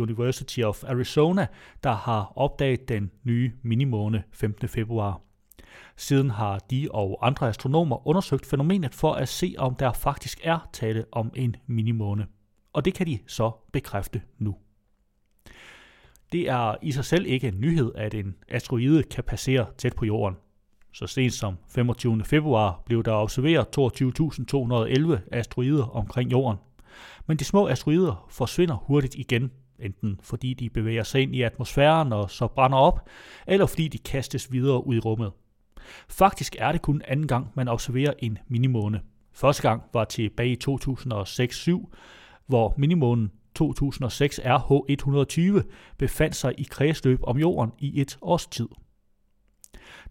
University 0.00 0.60
of 0.60 0.84
Arizona, 0.84 1.46
der 1.82 1.92
har 1.92 2.32
opdaget 2.36 2.88
den 2.88 3.10
nye 3.24 3.52
minimåne 3.62 4.22
15. 4.32 4.68
februar. 4.68 5.20
Siden 5.96 6.30
har 6.30 6.58
de 6.58 6.88
og 6.90 7.26
andre 7.26 7.48
astronomer 7.48 8.08
undersøgt 8.08 8.46
fænomenet 8.46 8.94
for 8.94 9.12
at 9.12 9.28
se, 9.28 9.54
om 9.58 9.74
der 9.74 9.92
faktisk 9.92 10.40
er 10.42 10.68
tale 10.72 11.04
om 11.12 11.32
en 11.36 11.56
minimåne. 11.66 12.26
Og 12.72 12.84
det 12.84 12.94
kan 12.94 13.06
de 13.06 13.18
så 13.26 13.50
bekræfte 13.72 14.22
nu. 14.38 14.56
Det 16.32 16.48
er 16.48 16.74
i 16.82 16.92
sig 16.92 17.04
selv 17.04 17.26
ikke 17.26 17.48
en 17.48 17.60
nyhed, 17.60 17.92
at 17.94 18.14
en 18.14 18.34
asteroide 18.48 19.02
kan 19.02 19.24
passere 19.24 19.66
tæt 19.78 19.96
på 19.96 20.04
jorden. 20.04 20.36
Så 20.98 21.06
sent 21.06 21.32
som 21.32 21.58
25. 21.68 22.24
februar 22.24 22.82
blev 22.86 23.04
der 23.04 23.12
observeret 23.12 23.66
22.211 23.78 25.28
asteroider 25.32 25.96
omkring 25.96 26.32
jorden. 26.32 26.58
Men 27.26 27.36
de 27.36 27.44
små 27.44 27.68
asteroider 27.68 28.26
forsvinder 28.30 28.74
hurtigt 28.74 29.14
igen, 29.14 29.50
enten 29.78 30.20
fordi 30.22 30.54
de 30.54 30.70
bevæger 30.70 31.02
sig 31.02 31.22
ind 31.22 31.34
i 31.34 31.42
atmosfæren 31.42 32.12
og 32.12 32.30
så 32.30 32.46
brænder 32.46 32.78
op, 32.78 33.08
eller 33.46 33.66
fordi 33.66 33.88
de 33.88 33.98
kastes 33.98 34.52
videre 34.52 34.86
ud 34.86 34.96
i 34.96 34.98
rummet. 34.98 35.32
Faktisk 36.08 36.56
er 36.58 36.72
det 36.72 36.82
kun 36.82 37.02
anden 37.08 37.28
gang, 37.28 37.50
man 37.54 37.68
observerer 37.68 38.12
en 38.18 38.38
minimåne. 38.48 39.00
Første 39.32 39.62
gang 39.62 39.82
var 39.92 40.04
tilbage 40.04 40.52
i 40.52 40.58
2006-7, 40.68 41.94
hvor 42.46 42.74
minimånen 42.76 43.30
2006 43.54 44.40
RH120 44.44 45.62
befandt 45.98 46.36
sig 46.36 46.54
i 46.58 46.66
kredsløb 46.70 47.20
om 47.22 47.38
jorden 47.38 47.72
i 47.78 48.00
et 48.00 48.18
års 48.22 48.46
tid. 48.46 48.68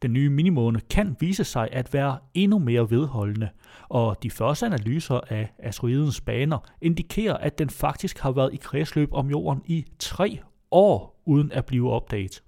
Den 0.01 0.13
nye 0.13 0.29
minimåne 0.29 0.79
kan 0.89 1.15
vise 1.19 1.43
sig 1.43 1.69
at 1.71 1.93
være 1.93 2.17
endnu 2.33 2.59
mere 2.59 2.89
vedholdende, 2.89 3.49
og 3.89 4.23
de 4.23 4.31
første 4.31 4.65
analyser 4.65 5.19
af 5.29 5.53
asteroidens 5.59 6.21
baner 6.21 6.57
indikerer, 6.81 7.37
at 7.37 7.59
den 7.59 7.69
faktisk 7.69 8.19
har 8.19 8.31
været 8.31 8.53
i 8.53 8.57
kredsløb 8.57 9.09
om 9.11 9.29
jorden 9.29 9.61
i 9.65 9.85
tre 9.99 10.39
år 10.71 11.21
uden 11.25 11.51
at 11.51 11.65
blive 11.65 11.91
opdaget. 11.91 12.43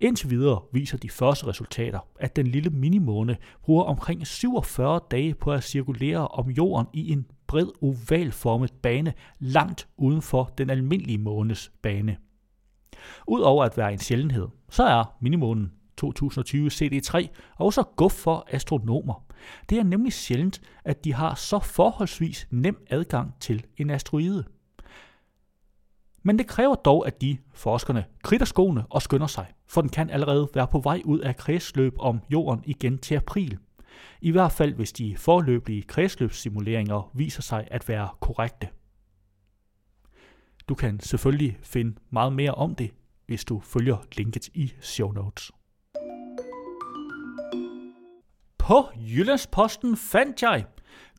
Indtil 0.00 0.30
videre 0.30 0.60
viser 0.72 0.98
de 0.98 1.10
første 1.10 1.46
resultater, 1.46 1.98
at 2.20 2.36
den 2.36 2.46
lille 2.46 2.70
minimåne 2.70 3.36
bruger 3.62 3.84
omkring 3.84 4.26
47 4.26 5.00
dage 5.10 5.34
på 5.34 5.52
at 5.52 5.64
cirkulere 5.64 6.28
om 6.28 6.50
jorden 6.50 6.86
i 6.92 7.12
en 7.12 7.26
bred 7.46 7.66
ovalformet 7.82 8.72
bane 8.82 9.12
langt 9.38 9.88
uden 9.96 10.22
for 10.22 10.44
den 10.58 10.70
almindelige 10.70 11.18
månes 11.18 11.72
bane. 11.82 12.16
Udover 13.26 13.64
at 13.64 13.76
være 13.76 13.92
en 13.92 13.98
sjældenhed, 13.98 14.48
så 14.70 14.82
er 14.82 15.16
minimånen 15.20 15.72
2020 15.98 16.68
CD3 16.68 17.28
også 17.56 17.82
guf 17.96 18.12
for 18.12 18.46
astronomer. 18.50 19.24
Det 19.68 19.78
er 19.78 19.82
nemlig 19.82 20.12
sjældent, 20.12 20.60
at 20.84 21.04
de 21.04 21.14
har 21.14 21.34
så 21.34 21.58
forholdsvis 21.58 22.48
nem 22.50 22.86
adgang 22.90 23.34
til 23.40 23.66
en 23.76 23.90
asteroide. 23.90 24.44
Men 26.22 26.38
det 26.38 26.46
kræver 26.46 26.74
dog, 26.74 27.06
at 27.06 27.20
de, 27.20 27.38
forskerne, 27.52 28.04
kritter 28.22 28.46
skoene 28.46 28.86
og 28.90 29.02
skynder 29.02 29.26
sig, 29.26 29.46
for 29.66 29.80
den 29.80 29.90
kan 29.90 30.10
allerede 30.10 30.48
være 30.54 30.66
på 30.66 30.80
vej 30.80 31.02
ud 31.04 31.18
af 31.18 31.36
kredsløb 31.36 31.94
om 31.98 32.20
jorden 32.30 32.62
igen 32.66 32.98
til 32.98 33.14
april. 33.14 33.58
I 34.20 34.30
hvert 34.30 34.52
fald 34.52 34.74
hvis 34.74 34.92
de 34.92 35.16
forløbige 35.16 35.82
kredsløbssimuleringer 35.82 37.10
viser 37.14 37.42
sig 37.42 37.68
at 37.70 37.88
være 37.88 38.08
korrekte. 38.20 38.68
Du 40.68 40.74
kan 40.74 41.00
selvfølgelig 41.00 41.58
finde 41.62 41.96
meget 42.10 42.32
mere 42.32 42.54
om 42.54 42.74
det, 42.74 42.90
hvis 43.26 43.44
du 43.44 43.60
følger 43.60 43.96
linket 44.16 44.48
i 44.54 44.72
show 44.80 45.12
notes. 45.12 45.52
På 48.68 48.88
Jyllandsposten 48.96 49.96
fandt 49.96 50.42
jeg 50.42 50.64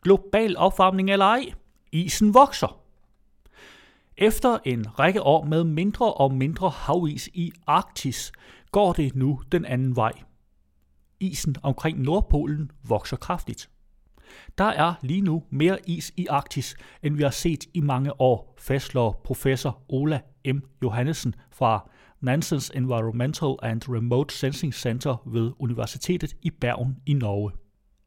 global 0.01 0.57
opvarmning 0.57 1.11
eller 1.11 1.25
ej. 1.25 1.45
Isen 1.91 2.33
vokser. 2.33 2.81
Efter 4.17 4.59
en 4.65 4.99
række 4.99 5.21
år 5.21 5.43
med 5.43 5.63
mindre 5.63 6.13
og 6.13 6.33
mindre 6.33 6.69
havis 6.69 7.29
i 7.33 7.51
Arktis, 7.67 8.31
går 8.71 8.93
det 8.93 9.15
nu 9.15 9.41
den 9.51 9.65
anden 9.65 9.95
vej. 9.95 10.11
Isen 11.19 11.55
omkring 11.63 12.01
Nordpolen 12.01 12.71
vokser 12.83 13.17
kraftigt. 13.17 13.69
Der 14.57 14.65
er 14.65 14.93
lige 15.01 15.21
nu 15.21 15.43
mere 15.49 15.77
is 15.89 16.11
i 16.17 16.27
Arktis, 16.27 16.75
end 17.03 17.15
vi 17.15 17.23
har 17.23 17.29
set 17.29 17.65
i 17.73 17.81
mange 17.81 18.21
år, 18.21 18.55
fastslår 18.57 19.21
professor 19.23 19.81
Ola 19.87 20.21
M. 20.45 20.57
Johannessen 20.83 21.35
fra 21.51 21.89
Nansens 22.21 22.71
Environmental 22.75 23.55
and 23.63 23.89
Remote 23.89 24.35
Sensing 24.35 24.73
Center 24.73 25.23
ved 25.25 25.51
Universitetet 25.59 26.35
i 26.41 26.49
Bergen 26.49 26.97
i 27.05 27.13
Norge. 27.13 27.51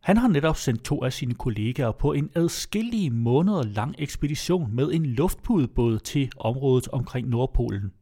Han 0.00 0.16
har 0.16 0.28
netop 0.28 0.56
sendt 0.56 0.84
to 0.84 1.04
af 1.04 1.12
sine 1.12 1.34
kollegaer 1.34 1.92
på 1.92 2.12
en 2.12 2.30
adskillige 2.34 3.10
måneder 3.10 3.62
lang 3.62 3.94
ekspedition 3.98 4.74
med 4.74 4.92
en 4.92 5.06
luftpudebåd 5.06 5.98
til 5.98 6.32
området 6.36 6.88
omkring 6.88 7.28
Nordpolen. 7.28 7.92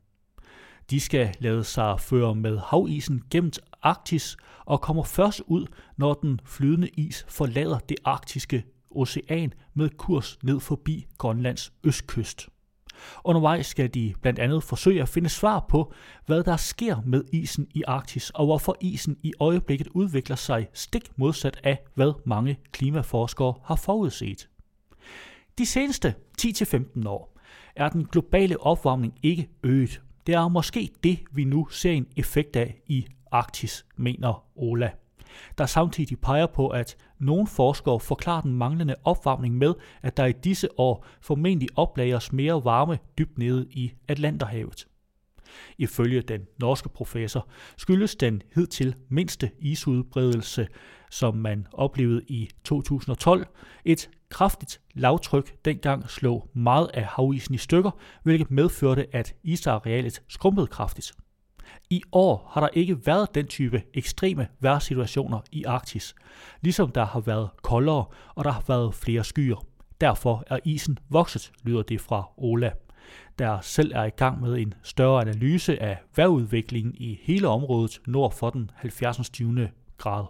De 0.90 1.00
skal 1.00 1.35
lade 1.38 1.64
sig 1.64 2.00
føre 2.00 2.35
med 2.35 2.59
havisen 2.59 3.23
gennem 3.31 3.52
Arktis 3.83 4.37
og 4.64 4.81
kommer 4.81 5.05
først 5.05 5.43
ud, 5.47 5.67
når 5.97 6.14
den 6.14 6.40
flydende 6.45 6.88
is 6.88 7.26
forlader 7.29 7.79
det 7.79 7.97
arktiske 8.05 8.64
ocean 8.90 9.52
med 9.75 9.88
kurs 9.88 10.38
ned 10.43 10.61
forbi 10.61 11.07
Grønlands 11.19 11.73
østkyst. 11.85 12.49
Undervejs 13.25 13.66
skal 13.66 13.95
de 13.95 14.14
blandt 14.23 14.38
andet 14.38 14.62
forsøge 14.62 15.02
at 15.02 15.09
finde 15.09 15.28
svar 15.28 15.66
på, 15.69 15.92
hvad 16.26 16.45
der 16.45 16.57
sker 16.57 16.97
med 17.07 17.25
isen 17.33 17.69
i 17.75 17.83
Arktis, 17.87 18.30
og 18.30 18.47
hvorfor 18.47 18.76
isen 18.80 19.16
i 19.23 19.33
øjeblikket 19.40 19.88
udvikler 19.88 20.37
sig 20.37 20.69
stik 20.73 21.09
modsat 21.16 21.61
af, 21.64 21.78
hvad 21.95 22.12
mange 22.26 22.59
klimaforskere 22.73 23.54
har 23.64 23.76
forudset. 23.76 24.49
De 25.59 25.66
seneste 25.66 26.14
10-15 26.42 27.09
år 27.09 27.38
er 27.76 27.88
den 27.88 28.04
globale 28.04 28.61
opvarmning 28.61 29.14
ikke 29.23 29.49
øget. 29.62 30.00
Det 30.26 30.35
er 30.35 30.49
måske 30.49 30.90
det, 31.04 31.19
vi 31.33 31.45
nu 31.45 31.69
ser 31.69 31.92
en 31.92 32.07
effekt 32.16 32.57
af 32.57 32.80
i 32.87 33.07
Arktis, 33.33 33.87
mener 33.97 34.45
Ola 34.57 34.90
der 35.59 35.66
samtidig 35.66 36.21
peger 36.21 36.47
på, 36.47 36.69
at 36.69 36.97
nogle 37.21 37.47
forskere 37.47 38.00
forklarer 38.00 38.41
den 38.41 38.53
manglende 38.53 38.95
opvarmning 39.05 39.55
med, 39.55 39.75
at 40.03 40.17
der 40.17 40.27
i 40.27 40.33
disse 40.33 40.81
år 40.81 41.07
formentlig 41.21 41.69
oplagres 41.77 42.33
mere 42.33 42.65
varme 42.65 42.99
dybt 43.19 43.39
nede 43.39 43.67
i 43.71 43.93
Atlanterhavet. 44.09 44.87
Ifølge 45.79 46.23
den 46.23 46.41
norske 46.59 46.89
professor 46.89 47.49
skyldes 47.77 48.17
den 48.17 48.43
hidtil 48.55 48.95
mindste 49.09 49.50
isudbredelse, 49.59 50.69
som 51.11 51.37
man 51.37 51.67
oplevede 51.73 52.23
i 52.29 52.50
2012, 52.65 53.47
et 53.85 54.11
kraftigt 54.29 54.81
lavtryk 54.95 55.65
dengang 55.65 56.11
slog 56.11 56.50
meget 56.55 56.91
af 56.95 57.05
havisen 57.05 57.55
i 57.55 57.59
stykker, 57.59 57.91
hvilket 58.23 58.50
medførte, 58.50 59.07
at 59.12 59.35
isarealet 59.43 60.23
skrumpede 60.29 60.67
kraftigt. 60.67 61.12
I 61.91 62.03
år 62.12 62.50
har 62.53 62.61
der 62.61 62.69
ikke 62.73 63.07
været 63.07 63.35
den 63.35 63.47
type 63.47 63.83
ekstreme 63.95 64.49
vejrsituationer 64.61 65.41
i 65.53 65.65
Arktis, 65.65 66.15
ligesom 66.61 66.91
der 66.91 67.05
har 67.05 67.21
været 67.21 67.49
koldere, 67.62 68.05
og 68.35 68.45
der 68.45 68.50
har 68.50 68.65
været 68.69 68.95
flere 68.95 69.25
skyer. 69.25 69.67
Derfor 70.00 70.45
er 70.47 70.59
isen 70.65 70.99
vokset, 71.09 71.53
lyder 71.62 71.83
det 71.83 72.00
fra 72.00 72.31
Ola, 72.37 72.73
der 73.39 73.61
selv 73.61 73.93
er 73.95 74.05
i 74.05 74.11
gang 74.11 74.41
med 74.41 74.59
en 74.59 74.75
større 74.83 75.21
analyse 75.21 75.83
af 75.83 75.99
vejrudviklingen 76.17 76.95
i 76.95 77.21
hele 77.23 77.49
området 77.49 78.00
nord 78.07 78.33
for 78.33 78.50
den 78.50 78.71
70. 78.75 79.31
20. 79.31 79.71
grad. 79.99 80.25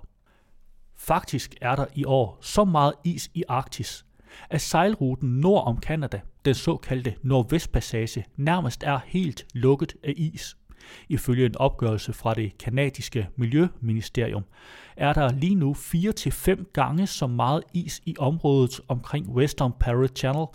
Faktisk 0.96 1.54
er 1.60 1.76
der 1.76 1.86
i 1.94 2.04
år 2.04 2.38
så 2.40 2.64
meget 2.64 2.92
is 3.04 3.30
i 3.34 3.44
Arktis, 3.48 4.04
at 4.50 4.60
sejlruten 4.60 5.28
nord 5.28 5.66
om 5.66 5.76
Kanada, 5.76 6.20
den 6.44 6.54
såkaldte 6.54 7.14
Nordvestpassage, 7.22 8.24
nærmest 8.36 8.82
er 8.82 9.00
helt 9.06 9.46
lukket 9.54 9.94
af 10.04 10.14
is. 10.16 10.56
Ifølge 11.08 11.46
en 11.46 11.56
opgørelse 11.56 12.12
fra 12.12 12.34
det 12.34 12.58
kanadiske 12.58 13.28
Miljøministerium 13.36 14.44
er 14.96 15.12
der 15.12 15.32
lige 15.32 15.54
nu 15.54 15.72
4-5 15.72 16.72
gange 16.72 17.06
så 17.06 17.26
meget 17.26 17.62
is 17.74 18.00
i 18.06 18.16
området 18.18 18.80
omkring 18.88 19.28
Western 19.28 19.72
Parrot 19.80 20.18
Channel, 20.18 20.46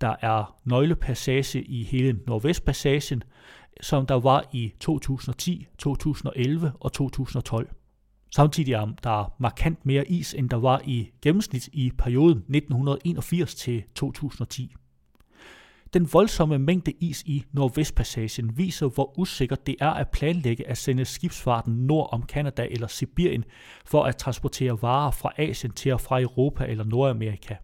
der 0.00 0.16
er 0.20 0.56
nøglepassage 0.64 1.62
i 1.62 1.84
hele 1.84 2.20
Nordvestpassagen, 2.26 3.22
som 3.80 4.06
der 4.06 4.14
var 4.14 4.44
i 4.52 4.72
2010, 4.80 5.66
2011 5.78 6.72
og 6.80 6.92
2012. 6.92 7.70
Samtidig 8.34 8.72
er 8.72 8.86
der 9.04 9.34
markant 9.38 9.86
mere 9.86 10.10
is, 10.10 10.34
end 10.34 10.50
der 10.50 10.56
var 10.56 10.82
i 10.84 11.10
gennemsnit 11.22 11.68
i 11.72 11.92
perioden 11.98 12.38
1981 12.38 13.54
til 13.54 13.82
2010. 13.94 14.74
Den 15.94 16.12
voldsomme 16.12 16.58
mængde 16.58 16.92
is 17.00 17.22
i 17.26 17.44
Nordvestpassagen 17.52 18.58
viser, 18.58 18.88
hvor 18.88 19.18
usikkert 19.18 19.66
det 19.66 19.76
er 19.80 19.90
at 19.90 20.08
planlægge 20.08 20.68
at 20.68 20.78
sende 20.78 21.04
skibsfarten 21.04 21.74
nord 21.74 22.08
om 22.12 22.22
Kanada 22.22 22.66
eller 22.70 22.86
Sibirien 22.86 23.44
for 23.84 24.04
at 24.04 24.16
transportere 24.16 24.82
varer 24.82 25.10
fra 25.10 25.32
Asien 25.38 25.72
til 25.72 25.92
og 25.92 26.00
fra 26.00 26.20
Europa 26.20 26.64
eller 26.64 26.84
Nordamerika. 26.84 27.54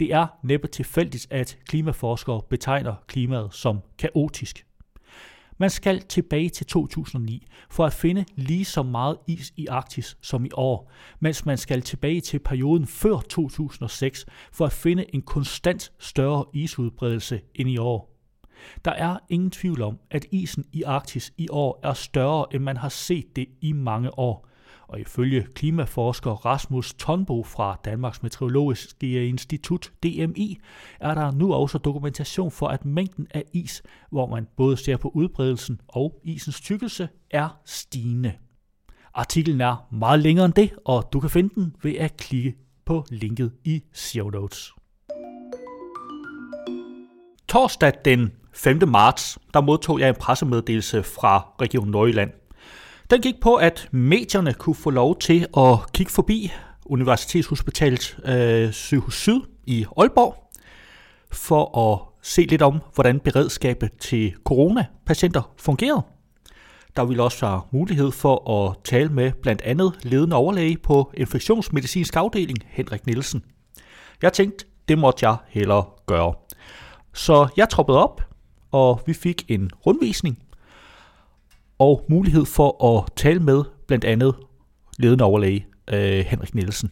Det 0.00 0.14
er 0.14 0.26
næppe 0.42 0.68
tilfældigt, 0.68 1.26
at 1.30 1.58
klimaforskere 1.68 2.42
betegner 2.50 2.94
klimaet 3.06 3.54
som 3.54 3.80
kaotisk. 3.98 4.67
Man 5.60 5.70
skal 5.70 6.00
tilbage 6.00 6.48
til 6.48 6.66
2009 6.66 7.46
for 7.70 7.86
at 7.86 7.92
finde 7.92 8.24
lige 8.36 8.64
så 8.64 8.82
meget 8.82 9.16
is 9.26 9.52
i 9.56 9.66
Arktis 9.66 10.16
som 10.20 10.44
i 10.44 10.50
år, 10.54 10.92
mens 11.20 11.46
man 11.46 11.58
skal 11.58 11.82
tilbage 11.82 12.20
til 12.20 12.38
perioden 12.38 12.86
før 12.86 13.20
2006 13.20 14.26
for 14.52 14.66
at 14.66 14.72
finde 14.72 15.14
en 15.14 15.22
konstant 15.22 15.92
større 15.98 16.44
isudbredelse 16.52 17.40
end 17.54 17.68
i 17.68 17.78
år. 17.78 18.14
Der 18.84 18.90
er 18.90 19.18
ingen 19.28 19.50
tvivl 19.50 19.82
om, 19.82 19.98
at 20.10 20.26
isen 20.32 20.64
i 20.72 20.82
Arktis 20.82 21.32
i 21.36 21.48
år 21.50 21.80
er 21.82 21.92
større, 21.92 22.46
end 22.54 22.62
man 22.62 22.76
har 22.76 22.88
set 22.88 23.36
det 23.36 23.46
i 23.60 23.72
mange 23.72 24.18
år 24.18 24.47
og 24.88 25.00
ifølge 25.00 25.46
klimaforsker 25.54 26.30
Rasmus 26.30 26.94
Tonbo 26.94 27.42
fra 27.42 27.76
Danmarks 27.84 28.22
Meteorologiske 28.22 29.28
Institut, 29.28 29.92
DMI, 30.02 30.58
er 31.00 31.14
der 31.14 31.30
nu 31.30 31.52
også 31.52 31.78
dokumentation 31.78 32.50
for, 32.50 32.68
at 32.68 32.84
mængden 32.84 33.26
af 33.30 33.44
is, 33.52 33.82
hvor 34.10 34.26
man 34.26 34.46
både 34.56 34.76
ser 34.76 34.96
på 34.96 35.08
udbredelsen 35.14 35.80
og 35.88 36.20
isens 36.24 36.60
tykkelse, 36.60 37.08
er 37.30 37.60
stigende. 37.64 38.32
Artiklen 39.14 39.60
er 39.60 39.86
meget 39.92 40.20
længere 40.20 40.44
end 40.44 40.54
det, 40.54 40.70
og 40.84 41.08
du 41.12 41.20
kan 41.20 41.30
finde 41.30 41.54
den 41.54 41.76
ved 41.82 41.94
at 41.94 42.16
klikke 42.16 42.54
på 42.84 43.04
linket 43.10 43.52
i 43.64 43.82
show 43.92 44.30
notes. 44.30 44.72
Torsdag 47.48 47.92
den 48.04 48.32
5. 48.52 48.88
marts, 48.88 49.38
der 49.54 49.60
modtog 49.60 50.00
jeg 50.00 50.08
en 50.08 50.14
pressemeddelelse 50.20 51.02
fra 51.02 51.52
Region 51.60 51.88
Nordjylland, 51.88 52.30
den 53.10 53.22
gik 53.22 53.40
på, 53.40 53.54
at 53.54 53.88
medierne 53.90 54.54
kunne 54.54 54.74
få 54.74 54.90
lov 54.90 55.18
til 55.18 55.46
at 55.56 55.92
kigge 55.92 56.12
forbi 56.12 56.52
Universitetshospitalet 56.86 58.18
øh, 58.24 58.72
Sygehus 58.72 59.14
Syd 59.14 59.40
i 59.66 59.86
Aalborg, 59.96 60.50
for 61.32 61.92
at 61.92 62.00
se 62.22 62.42
lidt 62.42 62.62
om, 62.62 62.80
hvordan 62.94 63.20
beredskabet 63.20 63.90
til 64.00 64.34
coronapatienter 64.44 65.52
fungerede. 65.56 66.02
Der 66.96 67.04
ville 67.04 67.22
også 67.22 67.46
være 67.46 67.60
mulighed 67.70 68.10
for 68.10 68.50
at 68.50 68.76
tale 68.84 69.08
med 69.08 69.32
blandt 69.42 69.62
andet 69.62 69.98
ledende 70.02 70.36
overlæge 70.36 70.78
på 70.78 71.12
infektionsmedicinsk 71.14 72.16
afdeling, 72.16 72.58
Henrik 72.66 73.06
Nielsen. 73.06 73.42
Jeg 74.22 74.32
tænkte, 74.32 74.64
det 74.88 74.98
måtte 74.98 75.28
jeg 75.28 75.36
hellere 75.48 75.84
gøre. 76.06 76.34
Så 77.14 77.48
jeg 77.56 77.68
troppede 77.68 78.04
op, 78.04 78.22
og 78.70 79.00
vi 79.06 79.12
fik 79.12 79.44
en 79.48 79.70
rundvisning 79.86 80.38
og 81.78 82.04
mulighed 82.08 82.46
for 82.46 82.98
at 82.98 83.12
tale 83.16 83.40
med 83.40 83.64
blandt 83.86 84.04
andet 84.04 84.34
ledende 84.98 85.24
overlæge 85.24 85.66
øh, 85.90 86.24
Henrik 86.26 86.54
Nielsen. 86.54 86.90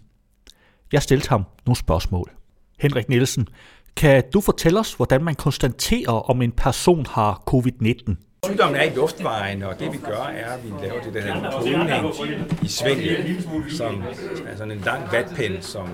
Jeg 0.93 1.03
stillede 1.03 1.29
ham 1.29 1.45
nogle 1.67 1.77
spørgsmål. 1.77 2.31
Henrik 2.79 3.09
Nielsen, 3.09 3.49
kan 3.97 4.25
du 4.35 4.41
fortælle 4.41 4.81
os, 4.81 4.95
hvordan 4.95 5.25
man 5.25 5.35
konstaterer, 5.35 6.31
om 6.31 6.43
en 6.43 6.53
person 6.53 7.07
har 7.07 7.43
covid-19? 7.51 8.15
Sygdommen 8.45 8.77
er 8.77 8.83
i 8.83 8.95
luftvejen, 8.95 9.63
og 9.63 9.79
det 9.79 9.93
vi 9.93 9.99
gør, 9.99 10.23
er, 10.23 10.53
at 10.53 10.65
vi 10.65 10.69
laver 10.83 11.03
det, 11.03 11.15
der 11.15 11.21
hedder 11.21 11.51
kodning 11.51 12.65
i 12.65 12.69
svælget, 12.69 13.49
som 13.69 14.03
er 14.47 14.57
sådan 14.57 14.71
en 14.71 14.79
lang 14.79 15.13
vatpind, 15.13 15.63
som 15.63 15.89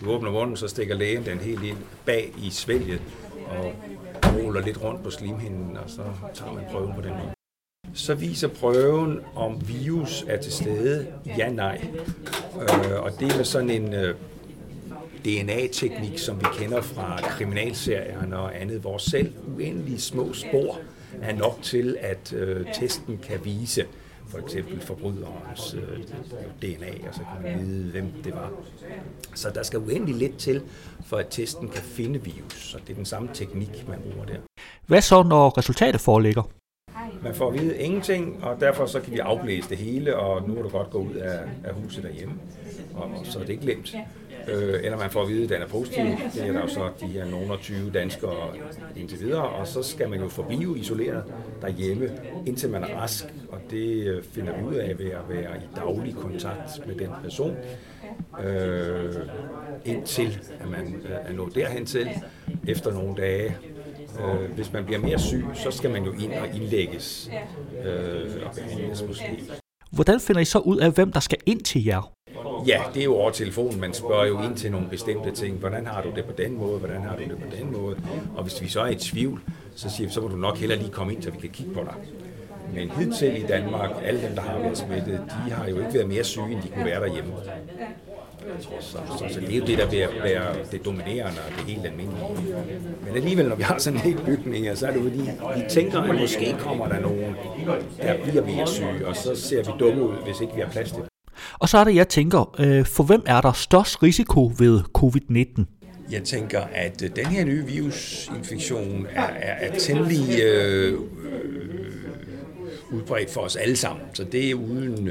du 0.00 0.10
åbner 0.10 0.30
munden, 0.30 0.56
så 0.56 0.68
stikker 0.68 0.94
lægen 0.94 1.24
den 1.24 1.38
helt 1.38 1.62
ind 1.62 1.78
bag 2.04 2.32
i 2.38 2.50
svælget, 2.50 3.02
og 3.46 3.74
ruller 4.34 4.60
lidt 4.60 4.82
rundt 4.82 5.02
på 5.02 5.10
slimhinden, 5.10 5.76
og 5.76 5.90
så 5.90 6.02
tager 6.34 6.52
man 6.52 6.64
prøven 6.72 6.94
på 6.94 7.00
den 7.00 7.10
måde 7.10 7.35
så 7.96 8.14
viser 8.14 8.48
prøven, 8.48 9.20
om 9.34 9.68
virus 9.68 10.24
er 10.28 10.36
til 10.36 10.52
stede, 10.52 11.06
ja, 11.38 11.50
nej. 11.50 11.80
Øh, 12.60 13.02
og 13.02 13.10
det 13.20 13.32
er 13.32 13.36
med 13.36 13.44
sådan 13.44 13.70
en, 13.70 13.94
øh, 13.94 14.14
DNA-teknik, 15.24 16.18
som 16.18 16.40
vi 16.40 16.46
kender 16.58 16.80
fra 16.80 17.20
kriminalserierne 17.22 18.38
og 18.38 18.60
andet, 18.60 18.80
hvor 18.80 18.98
selv 18.98 19.32
uendelige 19.56 20.00
små 20.00 20.32
spor 20.32 20.78
er 21.22 21.36
nok 21.36 21.58
til, 21.62 21.96
at 22.00 22.32
øh, 22.32 22.66
testen 22.74 23.18
kan 23.18 23.40
vise 23.44 23.84
for 24.28 24.38
eksempel 24.38 24.80
forbryderens 24.80 25.74
øh, 25.74 25.98
DNA, 26.62 27.08
og 27.08 27.14
så 27.14 27.20
kan 27.20 27.42
man 27.42 27.66
vide, 27.66 27.90
hvem 27.90 28.12
det 28.24 28.34
var. 28.34 28.50
Så 29.34 29.50
der 29.54 29.62
skal 29.62 29.78
uendelig 29.78 30.14
lidt 30.14 30.38
til, 30.38 30.62
for 31.06 31.16
at 31.16 31.26
testen 31.30 31.68
kan 31.68 31.82
finde 31.82 32.22
virus, 32.24 32.70
så 32.70 32.78
det 32.86 32.90
er 32.90 32.96
den 32.96 33.04
samme 33.04 33.28
teknik, 33.34 33.88
man 33.88 33.98
bruger 33.98 34.26
der. 34.26 34.38
Hvad 34.86 35.00
så, 35.00 35.22
når 35.22 35.58
resultatet 35.58 36.00
foreligger? 36.00 36.42
Man 37.26 37.34
får 37.34 37.48
at 37.48 37.60
vide 37.60 37.78
ingenting, 37.78 38.44
og 38.44 38.60
derfor 38.60 38.86
så 38.86 39.00
kan 39.00 39.12
vi 39.12 39.18
afblæse 39.18 39.68
det 39.68 39.78
hele, 39.78 40.16
og 40.16 40.48
nu 40.48 40.54
må 40.54 40.62
du 40.62 40.68
godt 40.68 40.90
gå 40.90 40.98
ud 40.98 41.14
af, 41.14 41.38
af 41.64 41.74
huset 41.74 42.02
derhjemme, 42.02 42.34
og, 42.94 43.02
og 43.02 43.26
så 43.26 43.38
er 43.38 43.42
det 43.42 43.50
ikke 43.50 43.62
glemt. 43.62 43.94
Øh, 44.48 44.74
eller 44.82 44.98
man 44.98 45.10
får 45.10 45.22
at 45.22 45.28
vide, 45.28 45.44
at 45.44 45.50
den 45.50 45.62
er 45.62 45.66
positiv. 45.66 46.04
Det 46.34 46.48
er 46.48 46.52
der 46.52 46.60
jo 46.60 46.68
så 46.68 46.88
de 47.00 47.06
her 47.06 47.24
nogen 47.30 47.50
og 47.50 47.60
20 47.60 47.90
danskere 47.90 48.48
indtil 48.96 49.20
videre, 49.20 49.48
og 49.48 49.66
så 49.66 49.82
skal 49.82 50.08
man 50.08 50.20
jo 50.20 50.28
forblive 50.28 50.78
isoleret 50.78 51.24
derhjemme, 51.62 52.10
indtil 52.46 52.70
man 52.70 52.84
er 52.84 52.96
rask, 52.96 53.24
og 53.48 53.58
det 53.70 54.06
øh, 54.06 54.22
finder 54.22 54.56
vi 54.58 54.64
ud 54.64 54.74
af 54.74 54.98
ved 54.98 55.10
at 55.10 55.28
være 55.28 55.56
i 55.56 55.76
daglig 55.76 56.14
kontakt 56.14 56.86
med 56.86 56.94
den 56.94 57.10
person, 57.22 57.56
øh, 58.44 59.14
indtil 59.84 60.38
at 60.60 60.70
man 60.70 60.94
øh, 61.04 61.16
er 61.24 61.32
nået 61.32 61.54
derhen 61.54 61.86
til 61.86 62.08
efter 62.68 62.92
nogle 62.92 63.14
dage, 63.16 63.56
Øh, 64.20 64.50
hvis 64.54 64.72
man 64.72 64.84
bliver 64.84 65.00
mere 65.00 65.18
syg, 65.18 65.44
så 65.54 65.70
skal 65.70 65.90
man 65.90 66.04
jo 66.04 66.12
ind 66.12 66.32
og 66.32 66.54
indlægges 66.54 67.30
øh, 67.84 68.46
og 68.46 68.54
behandles 68.54 69.04
måske. 69.08 69.42
Hvordan 69.90 70.20
finder 70.20 70.40
I 70.40 70.44
så 70.44 70.58
ud 70.58 70.76
af, 70.78 70.90
hvem 70.92 71.12
der 71.12 71.20
skal 71.20 71.38
ind 71.46 71.60
til 71.60 71.84
jer? 71.84 72.12
Ja, 72.66 72.80
det 72.94 73.00
er 73.00 73.04
jo 73.04 73.14
over 73.14 73.30
telefonen. 73.30 73.80
Man 73.80 73.94
spørger 73.94 74.26
jo 74.26 74.42
ind 74.42 74.56
til 74.56 74.70
nogle 74.70 74.88
bestemte 74.88 75.30
ting. 75.30 75.58
Hvordan 75.58 75.86
har 75.86 76.02
du 76.02 76.10
det 76.16 76.24
på 76.24 76.32
den 76.38 76.58
måde? 76.58 76.78
Hvordan 76.78 77.02
har 77.02 77.16
du 77.16 77.22
det 77.22 77.38
på 77.38 77.56
den 77.56 77.72
måde? 77.72 77.96
Og 78.36 78.42
hvis 78.42 78.62
vi 78.62 78.68
så 78.68 78.80
er 78.80 78.86
i 78.88 78.94
tvivl, 78.94 79.40
så 79.74 79.90
siger 79.90 80.08
vi, 80.08 80.12
så 80.12 80.20
må 80.20 80.28
du 80.28 80.36
nok 80.36 80.56
hellere 80.56 80.78
lige 80.78 80.90
komme 80.90 81.12
ind, 81.12 81.22
så 81.22 81.30
vi 81.30 81.38
kan 81.38 81.50
kigge 81.50 81.74
på 81.74 81.80
dig. 81.80 81.94
Men 82.74 82.90
hidtil 82.90 83.44
i 83.44 83.46
Danmark, 83.46 83.90
alle 84.04 84.22
dem, 84.22 84.34
der 84.34 84.42
har 84.42 84.58
været 84.58 84.78
smittet, 84.78 85.20
de 85.46 85.52
har 85.52 85.68
jo 85.68 85.78
ikke 85.78 85.94
været 85.94 86.08
mere 86.08 86.24
syge, 86.24 86.52
end 86.52 86.62
de 86.62 86.68
kunne 86.68 86.84
være 86.84 87.00
derhjemme. 87.00 87.32
Så, 88.60 88.98
så, 89.18 89.34
så 89.34 89.40
det 89.40 89.52
er 89.52 89.58
jo 89.58 89.64
det, 89.66 89.78
der 89.78 89.90
vil 89.90 90.08
være 90.22 90.54
det 90.72 90.84
dominerende 90.84 91.38
og 91.46 91.52
det 91.58 91.74
helt 91.74 91.86
almindelige. 91.86 92.24
Men 93.06 93.16
alligevel, 93.16 93.48
når 93.48 93.56
vi 93.56 93.62
har 93.62 93.78
sådan 93.78 93.98
en 93.98 94.02
hel 94.02 94.18
bygning, 94.26 94.78
så 94.78 94.86
er 94.86 94.92
det 94.92 95.02
fordi, 95.02 95.20
vi 95.56 95.64
tænker, 95.70 96.00
at 96.00 96.20
måske 96.20 96.56
kommer 96.58 96.88
der 96.88 97.00
nogen, 97.00 97.36
der 98.02 98.22
bliver 98.22 98.46
mere 98.46 98.66
syge, 98.66 99.06
og 99.06 99.16
så 99.16 99.34
ser 99.34 99.62
vi 99.62 99.70
dumme 99.78 100.02
ud, 100.02 100.14
hvis 100.24 100.40
ikke 100.40 100.54
vi 100.54 100.60
har 100.60 100.70
plads 100.70 100.88
til 100.92 101.02
det. 101.02 101.08
Og 101.58 101.68
så 101.68 101.78
er 101.78 101.84
det, 101.84 101.94
jeg 101.94 102.08
tænker, 102.08 102.54
øh, 102.60 102.86
for 102.86 103.04
hvem 103.04 103.22
er 103.26 103.40
der 103.40 103.52
størst 103.52 104.02
risiko 104.02 104.52
ved 104.58 104.80
covid-19? 104.98 105.64
Jeg 106.10 106.22
tænker, 106.22 106.60
at 106.60 107.02
øh, 107.02 107.10
den 107.16 107.26
her 107.26 107.44
nye 107.44 107.66
virusinfektion 107.66 109.06
er, 109.10 109.22
er, 109.22 109.68
er 109.68 109.78
temmelig 109.78 110.40
øh, 110.42 110.92
øh, 110.92 110.98
udbredt 112.90 113.30
for 113.30 113.40
os 113.40 113.56
alle 113.56 113.76
sammen. 113.76 114.04
Så 114.14 114.24
det 114.24 114.50
er 114.50 114.54
uden 114.54 115.08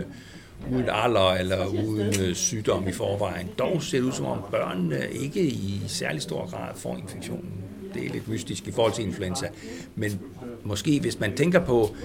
uden 0.72 0.90
alder 0.92 1.32
eller 1.32 1.66
uden 1.66 2.14
øh, 2.22 2.36
sygdom 2.36 2.88
i 2.88 2.92
forvejen. 2.92 3.50
Dog 3.60 3.84
ser 3.84 3.98
det 3.98 4.06
ud 4.06 4.12
som 4.12 4.26
om 4.26 4.40
børnene 4.52 5.08
ikke 5.12 5.42
i 5.42 5.82
særlig 5.88 6.22
stor 6.22 6.50
grad 6.50 6.76
får 6.76 6.98
infektionen. 6.98 7.54
Det 7.94 8.06
er 8.06 8.10
lidt 8.10 8.28
mystisk 8.28 8.68
i 8.68 8.72
forhold 8.72 8.94
til 8.94 9.06
influenza. 9.06 9.48
Men 9.96 10.20
måske 10.64 11.00
hvis 11.00 11.20
man 11.20 11.36
tænker 11.36 11.66
på, 11.66 11.96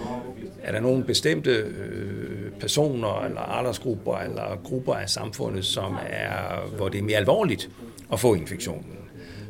er 0.63 0.73
der 0.73 0.81
nogle 0.81 1.05
bestemte 1.05 1.51
øh, 1.51 2.51
personer 2.61 3.25
eller 3.25 3.41
aldersgrupper 3.41 4.17
eller 4.17 4.61
grupper 4.65 4.95
af 4.95 5.11
samfundet, 5.11 5.65
som 5.65 5.97
er, 6.09 6.69
hvor 6.77 6.89
det 6.89 6.99
er 6.99 7.03
mere 7.03 7.17
alvorligt 7.17 7.71
at 8.13 8.21
få 8.21 8.35
infektionen, 8.35 8.97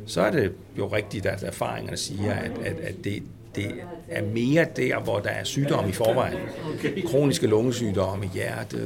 så 0.05 0.21
er 0.21 0.31
det 0.31 0.51
jo 0.77 0.87
rigtigt, 0.87 1.25
at 1.25 1.43
erfaringerne 1.43 1.97
siger, 1.97 2.33
at, 2.33 2.51
at, 2.65 2.79
at 2.79 2.95
det, 3.03 3.23
det 3.55 3.71
er 4.07 4.21
mere 4.25 4.65
der, 4.75 4.99
hvor 4.99 5.19
der 5.19 5.29
er 5.29 5.43
sygdomme 5.43 5.89
i 5.89 5.93
forvejen. 5.93 6.37
Kroniske 7.05 7.47
lungesygdomme, 7.47 8.25
hjerte, 8.33 8.77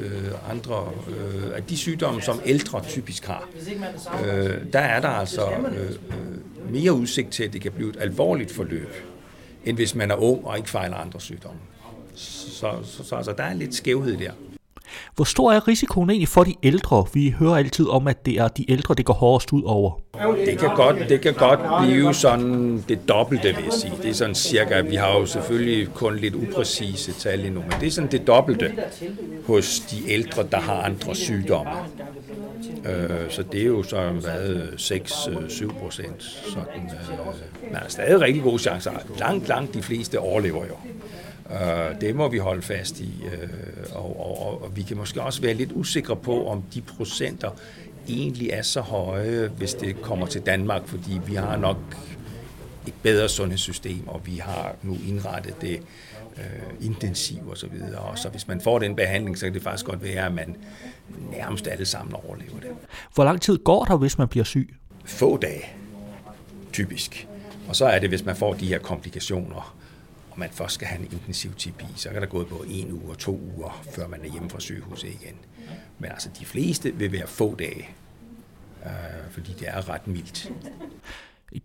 andre 0.50 0.92
øh, 1.08 1.62
de 1.70 1.78
sygdomme, 1.78 2.22
som 2.22 2.42
ældre 2.46 2.84
typisk 2.84 3.26
har. 3.26 3.50
Øh, 4.26 4.74
der 4.74 4.80
er 4.80 5.02
der 5.02 5.08
altså 5.08 5.50
øh, 5.52 6.72
mere 6.72 6.94
udsigt 6.94 7.32
til, 7.32 7.44
at 7.44 7.54
det 7.54 7.62
kan 7.62 7.72
blive 7.72 7.90
et 7.90 7.98
alvorligt 8.00 8.52
forløb, 8.52 8.94
end 9.66 9.78
hvis 9.78 9.96
man 9.96 10.12
er 10.12 10.16
ung 10.16 10.46
og 10.46 10.58
ikke 10.58 10.70
fejler 10.70 10.96
andre 10.96 11.22
sygdomme. 11.22 11.60
Så, 12.16 12.76
så, 12.84 13.04
så 13.04 13.16
altså, 13.16 13.34
der 13.38 13.44
er 13.44 13.54
lidt 13.54 13.76
skævhed 13.76 14.18
der. 14.18 14.32
Hvor 15.16 15.26
stor 15.26 15.52
er 15.52 15.68
risikoen 15.68 16.10
egentlig 16.10 16.28
for 16.28 16.44
de 16.44 16.56
ældre? 16.64 17.06
Vi 17.14 17.36
hører 17.40 17.56
altid 17.56 17.88
om, 17.88 18.08
at 18.08 18.26
det 18.26 18.34
er 18.40 18.48
de 18.48 18.72
ældre, 18.72 18.96
det 18.96 19.06
går 19.06 19.14
hårdest 19.14 19.54
ud 19.54 19.64
over. 19.64 19.92
Det 20.46 20.60
kan 20.60 20.70
godt, 20.76 21.10
det 21.10 21.22
kan 21.22 21.34
godt 21.34 21.60
blive 21.84 22.14
sådan 22.14 22.84
det 22.90 23.10
dobbelte, 23.10 23.48
vil 23.56 23.64
jeg 23.64 23.74
sige. 23.74 23.94
Det 24.02 24.10
er 24.10 24.14
sådan 24.14 24.36
cirka, 24.36 24.82
vi 24.82 24.96
har 24.96 25.12
jo 25.12 25.26
selvfølgelig 25.26 25.94
kun 25.94 26.16
lidt 26.16 26.36
upræcise 26.36 27.14
tal 27.14 27.46
endnu, 27.46 27.62
men 27.62 27.80
det 27.80 27.88
er 27.88 27.92
sådan 27.92 28.12
det 28.12 28.28
dobbelte 28.28 28.72
hos 29.48 29.80
de 29.80 30.12
ældre, 30.12 30.44
der 30.52 30.60
har 30.60 30.82
andre 30.82 31.16
sygdomme. 31.16 31.72
Øh, 32.86 33.30
så 33.30 33.44
det 33.52 33.62
er 33.62 33.66
jo 33.66 33.84
så 33.84 34.10
hvad, 34.10 34.56
6-7 34.78 35.64
øh, 35.64 35.70
procent. 35.70 36.24
Sådan, 36.24 36.90
øh, 37.12 37.72
man 37.72 37.82
har 37.82 37.90
stadig 37.90 38.22
rigtig 38.22 38.44
gode 38.44 38.60
chancer. 38.60 38.92
Langt, 39.20 39.48
langt 39.48 39.74
de 39.74 39.82
fleste 39.82 40.20
overlever 40.20 40.66
jo. 40.66 40.76
Uh, 41.50 42.02
det 42.02 42.16
må 42.16 42.30
vi 42.30 42.38
holde 42.38 42.62
fast 42.62 43.00
i, 43.00 43.24
uh, 43.26 43.96
og, 43.96 44.20
og, 44.20 44.64
og 44.64 44.76
vi 44.76 44.82
kan 44.82 44.98
måske 44.98 45.22
også 45.22 45.42
være 45.42 45.54
lidt 45.54 45.72
usikre 45.72 46.16
på, 46.16 46.48
om 46.48 46.64
de 46.74 46.82
procenter 46.82 47.50
egentlig 48.08 48.50
er 48.50 48.62
så 48.62 48.82
høje, 48.82 49.52
hvis 49.58 49.74
det 49.74 50.02
kommer 50.02 50.26
til 50.26 50.42
Danmark, 50.42 50.88
fordi 50.88 51.20
vi 51.26 51.36
har 51.36 51.58
nok 51.58 51.78
et 52.88 52.94
bedre 53.04 53.30
sundhedssystem, 53.30 54.08
og 54.08 54.22
vi 54.26 54.38
har 54.38 54.76
nu 54.84 54.98
indrettet 55.08 55.62
det 55.62 55.80
uh, 56.38 56.86
intensivt 56.86 57.50
og 57.50 57.58
så 57.58 57.68
videre. 57.68 58.00
Og 58.00 58.18
så 58.18 58.30
hvis 58.30 58.48
man 58.48 58.62
får 58.62 58.80
den 58.80 58.96
behandling, 58.96 59.38
så 59.38 59.46
kan 59.46 59.54
det 59.54 59.64
faktisk 59.64 59.86
godt 59.86 60.04
være, 60.04 60.26
at 60.26 60.34
man 60.34 60.56
nærmest 61.32 61.68
alle 61.68 61.86
sammen 61.86 62.16
overlever 62.16 62.60
det. 62.62 62.70
Hvor 63.14 63.24
lang 63.24 63.42
tid 63.42 63.58
går 63.58 63.86
der, 63.86 63.98
hvis 63.98 64.18
man 64.18 64.28
bliver 64.28 64.44
syg? 64.44 64.76
Få 65.06 65.38
dage, 65.38 65.66
typisk. 66.74 67.28
Og 67.68 67.76
så 67.76 67.86
er 67.86 68.00
det, 68.00 68.10
hvis 68.10 68.26
man 68.26 68.36
får 68.36 68.54
de 68.54 68.68
her 68.68 68.80
komplikationer, 68.80 69.76
og 70.36 70.40
man 70.40 70.50
først 70.52 70.74
skal 70.74 70.88
have 70.88 71.00
en 71.00 71.08
intensiv 71.12 71.52
terapi, 71.58 71.86
så 71.96 72.10
kan 72.10 72.22
der 72.22 72.28
gå 72.28 72.44
på 72.44 72.66
en 72.70 72.92
uge 72.92 73.10
og 73.12 73.18
to 73.18 73.40
uger, 73.56 73.84
før 73.92 74.08
man 74.08 74.20
er 74.26 74.32
hjemme 74.32 74.50
fra 74.50 74.60
sygehuset 74.60 75.08
igen. 75.08 75.36
Men 76.00 76.12
altså, 76.12 76.30
de 76.40 76.46
fleste 76.46 76.96
vil 76.96 77.12
være 77.12 77.28
få 77.28 77.56
dage, 77.56 77.90
øh, 78.86 78.92
fordi 79.32 79.56
det 79.60 79.68
er 79.68 79.90
ret 79.90 80.08
mildt. 80.08 80.52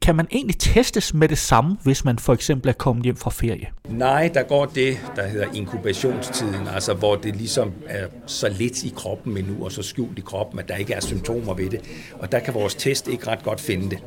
Kan 0.03 0.17
man 0.17 0.27
egentlig 0.33 0.59
testes 0.59 1.15
med 1.15 1.29
det 1.29 1.39
samme, 1.39 1.77
hvis 1.83 2.05
man 2.05 2.19
for 2.19 2.33
eksempel 2.33 2.69
er 2.69 2.73
kommet 2.73 3.05
hjem 3.05 3.17
fra 3.17 3.31
ferie? 3.31 3.67
Nej, 3.89 4.31
der 4.35 4.43
går 4.43 4.67
det, 4.67 5.01
der 5.17 5.27
hedder 5.27 5.53
inkubationstiden, 5.55 6.69
altså 6.69 6.95
hvor 6.95 7.17
det 7.17 7.37
ligesom 7.37 7.73
er 7.87 8.07
så 8.27 8.49
lidt 8.49 8.85
i 8.85 8.93
kroppen 8.97 9.37
endnu, 9.37 9.65
og 9.65 9.73
så 9.73 9.83
skjult 9.83 10.19
i 10.19 10.23
kroppen, 10.23 10.59
at 10.59 10.69
der 10.69 10.77
ikke 10.77 10.95
er 10.95 11.01
symptomer 11.01 11.55
ved 11.55 11.71
det. 11.71 11.81
Og 12.13 12.33
der 12.33 12.39
kan 12.39 12.55
vores 12.55 12.75
test 12.75 13.09
ikke 13.09 13.27
ret 13.27 13.43
godt 13.43 13.61
finde 13.61 13.91
det. 13.91 13.99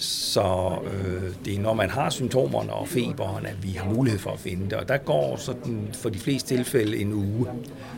Så 0.00 0.78
øh, 0.84 1.22
det 1.44 1.54
er 1.54 1.60
når 1.60 1.74
man 1.74 1.90
har 1.90 2.10
symptomerne 2.10 2.72
og 2.72 2.88
feberen, 2.88 3.46
at 3.46 3.62
vi 3.62 3.70
har 3.70 3.90
mulighed 3.90 4.20
for 4.20 4.30
at 4.30 4.38
finde 4.38 4.64
det. 4.64 4.72
Og 4.72 4.88
der 4.88 4.96
går 4.96 5.36
sådan 5.36 5.88
for 5.92 6.08
de 6.08 6.18
fleste 6.18 6.56
tilfælde 6.56 6.96
en 6.96 7.12
uge. 7.12 7.46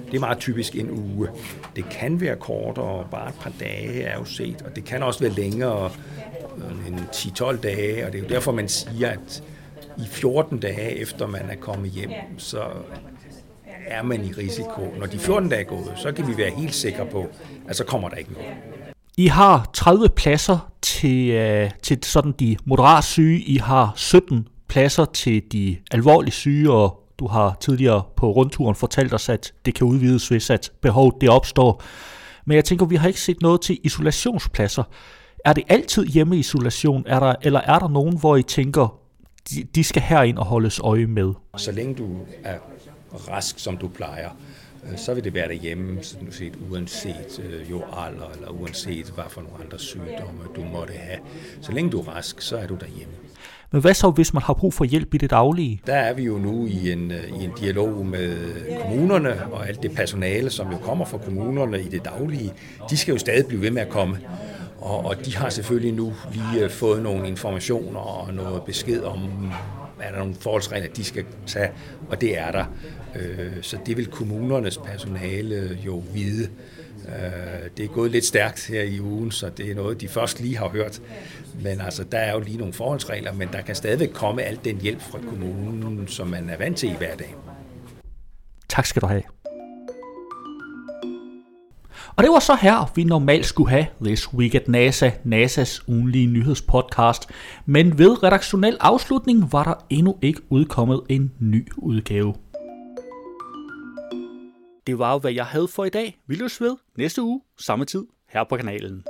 Det 0.07 0.15
er 0.15 0.21
meget 0.21 0.39
typisk 0.39 0.77
en 0.77 0.91
uge. 0.91 1.29
Det 1.77 1.85
kan 1.91 2.21
være 2.21 2.37
kortere, 2.37 3.07
bare 3.11 3.29
et 3.29 3.35
par 3.41 3.53
dage 3.61 4.03
er 4.03 4.19
jo 4.19 4.25
set, 4.25 4.63
og 4.63 4.77
det 4.77 4.85
kan 4.85 5.03
også 5.03 5.21
være 5.21 5.33
længere 5.33 5.91
en 6.87 6.95
end 6.95 7.01
10-12 7.13 7.61
dage, 7.61 8.07
og 8.07 8.13
det 8.13 8.19
er 8.19 8.23
jo 8.23 8.29
derfor, 8.29 8.53
man 8.53 8.69
siger, 8.69 9.09
at 9.09 9.43
i 9.99 10.07
14 10.07 10.59
dage 10.59 10.97
efter 10.99 11.27
man 11.27 11.51
er 11.51 11.57
kommet 11.57 11.91
hjem, 11.91 12.11
så 12.39 12.63
er 13.87 14.03
man 14.03 14.25
i 14.25 14.33
risiko. 14.33 14.95
Når 14.99 15.07
de 15.07 15.19
14 15.19 15.49
dage 15.49 15.61
er 15.61 15.65
gået, 15.65 15.93
så 15.97 16.13
kan 16.13 16.29
vi 16.29 16.37
være 16.37 16.51
helt 16.51 16.75
sikre 16.75 17.07
på, 17.07 17.27
at 17.69 17.77
så 17.77 17.85
kommer 17.85 18.09
der 18.09 18.17
ikke 18.17 18.33
noget. 18.33 18.49
I 19.19 19.27
har 19.27 19.71
30 19.73 20.09
pladser 20.09 20.73
til, 20.83 21.31
øh, 21.31 21.71
til 21.83 21.99
sådan 22.03 22.33
de 22.33 22.57
moderat 22.65 23.05
syge. 23.05 23.41
I 23.41 23.57
har 23.57 23.93
17 23.97 24.49
pladser 24.69 25.05
til 25.05 25.43
de 25.53 25.77
alvorligt 25.91 26.37
syge, 26.37 26.73
og 26.73 27.03
du 27.19 27.27
har 27.27 27.57
tidligere 27.61 28.03
på 28.17 28.31
rundturen 28.31 28.75
fortalt 28.75 29.15
os, 29.15 29.29
at 29.29 29.53
det 29.65 29.75
kan 29.75 29.87
udvides, 29.87 30.29
hvis 30.29 30.51
at 30.51 30.73
behovet 30.81 31.15
det 31.21 31.29
opstår. 31.29 31.83
Men 32.45 32.57
jeg 32.57 32.65
tænker, 32.65 32.87
vi 32.87 32.97
har 32.97 33.09
ikke 33.09 33.21
set 33.21 33.43
noget 33.43 33.61
til 33.61 33.79
isolationspladser. 33.83 34.83
Er 35.45 35.53
det 35.53 35.65
altid 35.69 36.07
hjemmeisolation, 36.07 37.05
er 37.07 37.21
der, 37.21 37.35
eller 37.43 37.61
er 37.61 37.79
der 37.79 37.89
nogen, 37.89 38.19
hvor 38.19 38.37
I 38.37 38.43
tænker, 38.43 38.99
de, 39.51 39.63
de 39.75 39.85
skal 39.85 40.03
herind 40.03 40.39
og 40.39 40.45
holdes 40.45 40.81
øje 40.81 41.07
med? 41.07 41.33
Så 41.57 41.73
længe 41.73 41.95
du 41.95 42.17
er 42.45 42.59
rask, 43.29 43.59
som 43.59 43.77
du 43.77 43.89
plejer, 43.89 44.29
Øh, 44.29 44.52
så 44.97 45.15
vil 45.15 45.25
det 45.25 45.35
være 45.35 45.49
derhjemme, 45.49 46.03
sådan 46.03 46.33
set, 46.33 46.53
uanset 46.71 47.43
øh, 47.45 47.71
jo 47.71 47.83
alder, 47.93 48.31
eller 48.35 48.49
uanset 48.49 49.13
hvad 49.15 49.25
for 49.29 49.41
nogle 49.41 49.65
andre 49.65 49.79
sygdomme 49.79 50.41
du 50.57 50.65
måtte 50.65 50.93
have. 50.93 51.19
Så 51.61 51.73
længe 51.73 51.91
du 51.91 52.01
er 52.01 52.09
rask, 52.09 52.41
så 52.41 52.57
er 52.57 52.67
du 52.67 52.75
derhjemme. 52.75 53.15
Men 53.73 53.81
hvad 53.81 53.95
så, 53.95 54.11
hvis 54.11 54.35
man 54.35 54.43
har 54.43 54.55
brug 54.55 54.75
for 54.75 54.85
hjælp 54.85 55.15
i 55.15 55.19
det 55.19 55.31
daglige? 55.31 55.81
Der 55.87 55.95
er 55.95 56.15
vi 56.15 56.23
jo 56.23 56.39
nu 56.39 56.67
i 56.67 56.93
en, 56.93 57.11
øh, 57.11 57.41
i 57.41 57.45
en 57.45 57.53
dialog 57.61 58.07
med 58.07 58.37
kommunerne 58.83 59.47
og 59.53 59.69
alt 59.69 59.83
det 59.83 59.95
personale, 59.95 60.51
som 60.51 60.71
jo 60.73 60.77
kommer 60.79 61.05
fra 61.05 61.19
kommunerne 61.19 61.83
i 61.83 61.89
det 61.89 62.05
daglige. 62.05 62.53
De 62.91 62.97
skal 62.97 63.13
jo 63.13 63.19
stadig 63.19 63.47
blive 63.47 63.63
ved 63.63 63.71
med 63.71 63.83
at 63.83 63.89
komme. 63.89 64.19
Og, 64.81 65.05
og 65.05 65.27
de 65.27 65.37
har 65.37 65.49
selvfølgelig 65.49 65.93
nu 65.93 66.13
lige 66.33 66.65
øh, 66.65 66.71
fået 66.71 67.03
nogle 67.03 67.29
informationer 67.29 68.01
og 68.01 68.35
noget 68.35 68.63
besked 68.63 69.03
om, 69.03 69.21
er 70.01 70.11
der 70.11 70.19
nogle 70.19 70.35
forholdsregler, 70.41 70.89
de 70.89 71.05
skal 71.05 71.25
tage, 71.47 71.71
og 72.09 72.21
det 72.21 72.39
er 72.39 72.51
der. 72.51 72.65
Øh, 73.17 73.53
så 73.63 73.79
det 73.87 73.97
vil 73.97 74.07
kommunernes 74.07 74.79
personale 74.79 75.79
jo 75.87 76.03
vide. 76.15 76.49
Øh, 77.09 77.71
det 77.77 77.85
er 77.85 77.89
gået 77.89 78.11
lidt 78.11 78.25
stærkt 78.25 78.67
her 78.67 78.83
i 78.83 79.01
ugen, 79.01 79.31
så 79.31 79.51
det 79.57 79.71
er 79.71 79.75
noget, 79.75 80.01
de 80.01 80.09
først 80.09 80.41
lige 80.41 80.57
har 80.57 80.69
hørt. 80.69 81.03
Men 81.63 81.81
altså, 81.81 82.05
der 82.05 82.19
er 82.19 82.33
jo 82.33 82.41
lige 82.41 82.59
nogle 82.59 82.73
forholdsregler, 82.73 83.33
men 83.33 83.49
der 83.53 83.63
kan 83.63 83.75
stadigvæk 83.75 84.11
komme 84.13 84.43
alt 84.43 84.65
den 84.65 84.81
hjælp 84.81 85.01
fra 85.01 85.19
kommunen, 85.19 86.09
som 86.09 86.29
man 86.29 86.51
er 86.51 86.57
vant 86.59 86.77
til 86.77 86.89
i 86.89 86.97
hverdagen. 86.99 87.35
Tak 88.69 88.87
skal 88.87 89.03
du 89.03 89.07
have. 89.07 89.23
Og 92.17 92.25
det 92.25 92.33
var 92.33 92.39
så 92.39 92.55
her, 92.55 92.93
vi 92.95 93.05
normalt 93.05 93.47
skulle 93.47 93.71
have 93.71 93.87
This 94.05 94.35
Week 94.35 94.55
at 94.55 94.69
NASA, 94.69 95.11
NASA's 95.25 95.85
ugenlige 95.89 96.27
nyhedspodcast. 96.27 97.29
Men 97.67 97.99
ved 97.99 98.23
redaktionel 98.23 98.77
afslutning 98.81 99.53
var 99.53 99.65
der 99.65 99.75
endnu 99.91 100.19
ikke 100.23 100.41
udkommet 100.51 101.01
en 101.09 101.33
ny 101.41 101.69
udgave. 101.77 102.35
Det 104.87 104.99
var 104.99 105.13
jo, 105.13 105.19
hvad 105.19 105.33
jeg 105.33 105.47
havde 105.47 105.69
for 105.69 105.85
i 105.85 105.89
dag. 105.89 106.19
Vi 106.27 106.35
løs 106.35 106.61
ved 106.61 106.77
næste 106.99 107.23
uge, 107.23 107.41
samme 107.59 107.85
tid, 107.85 108.05
her 108.29 108.45
på 108.45 108.57
kanalen. 108.57 109.05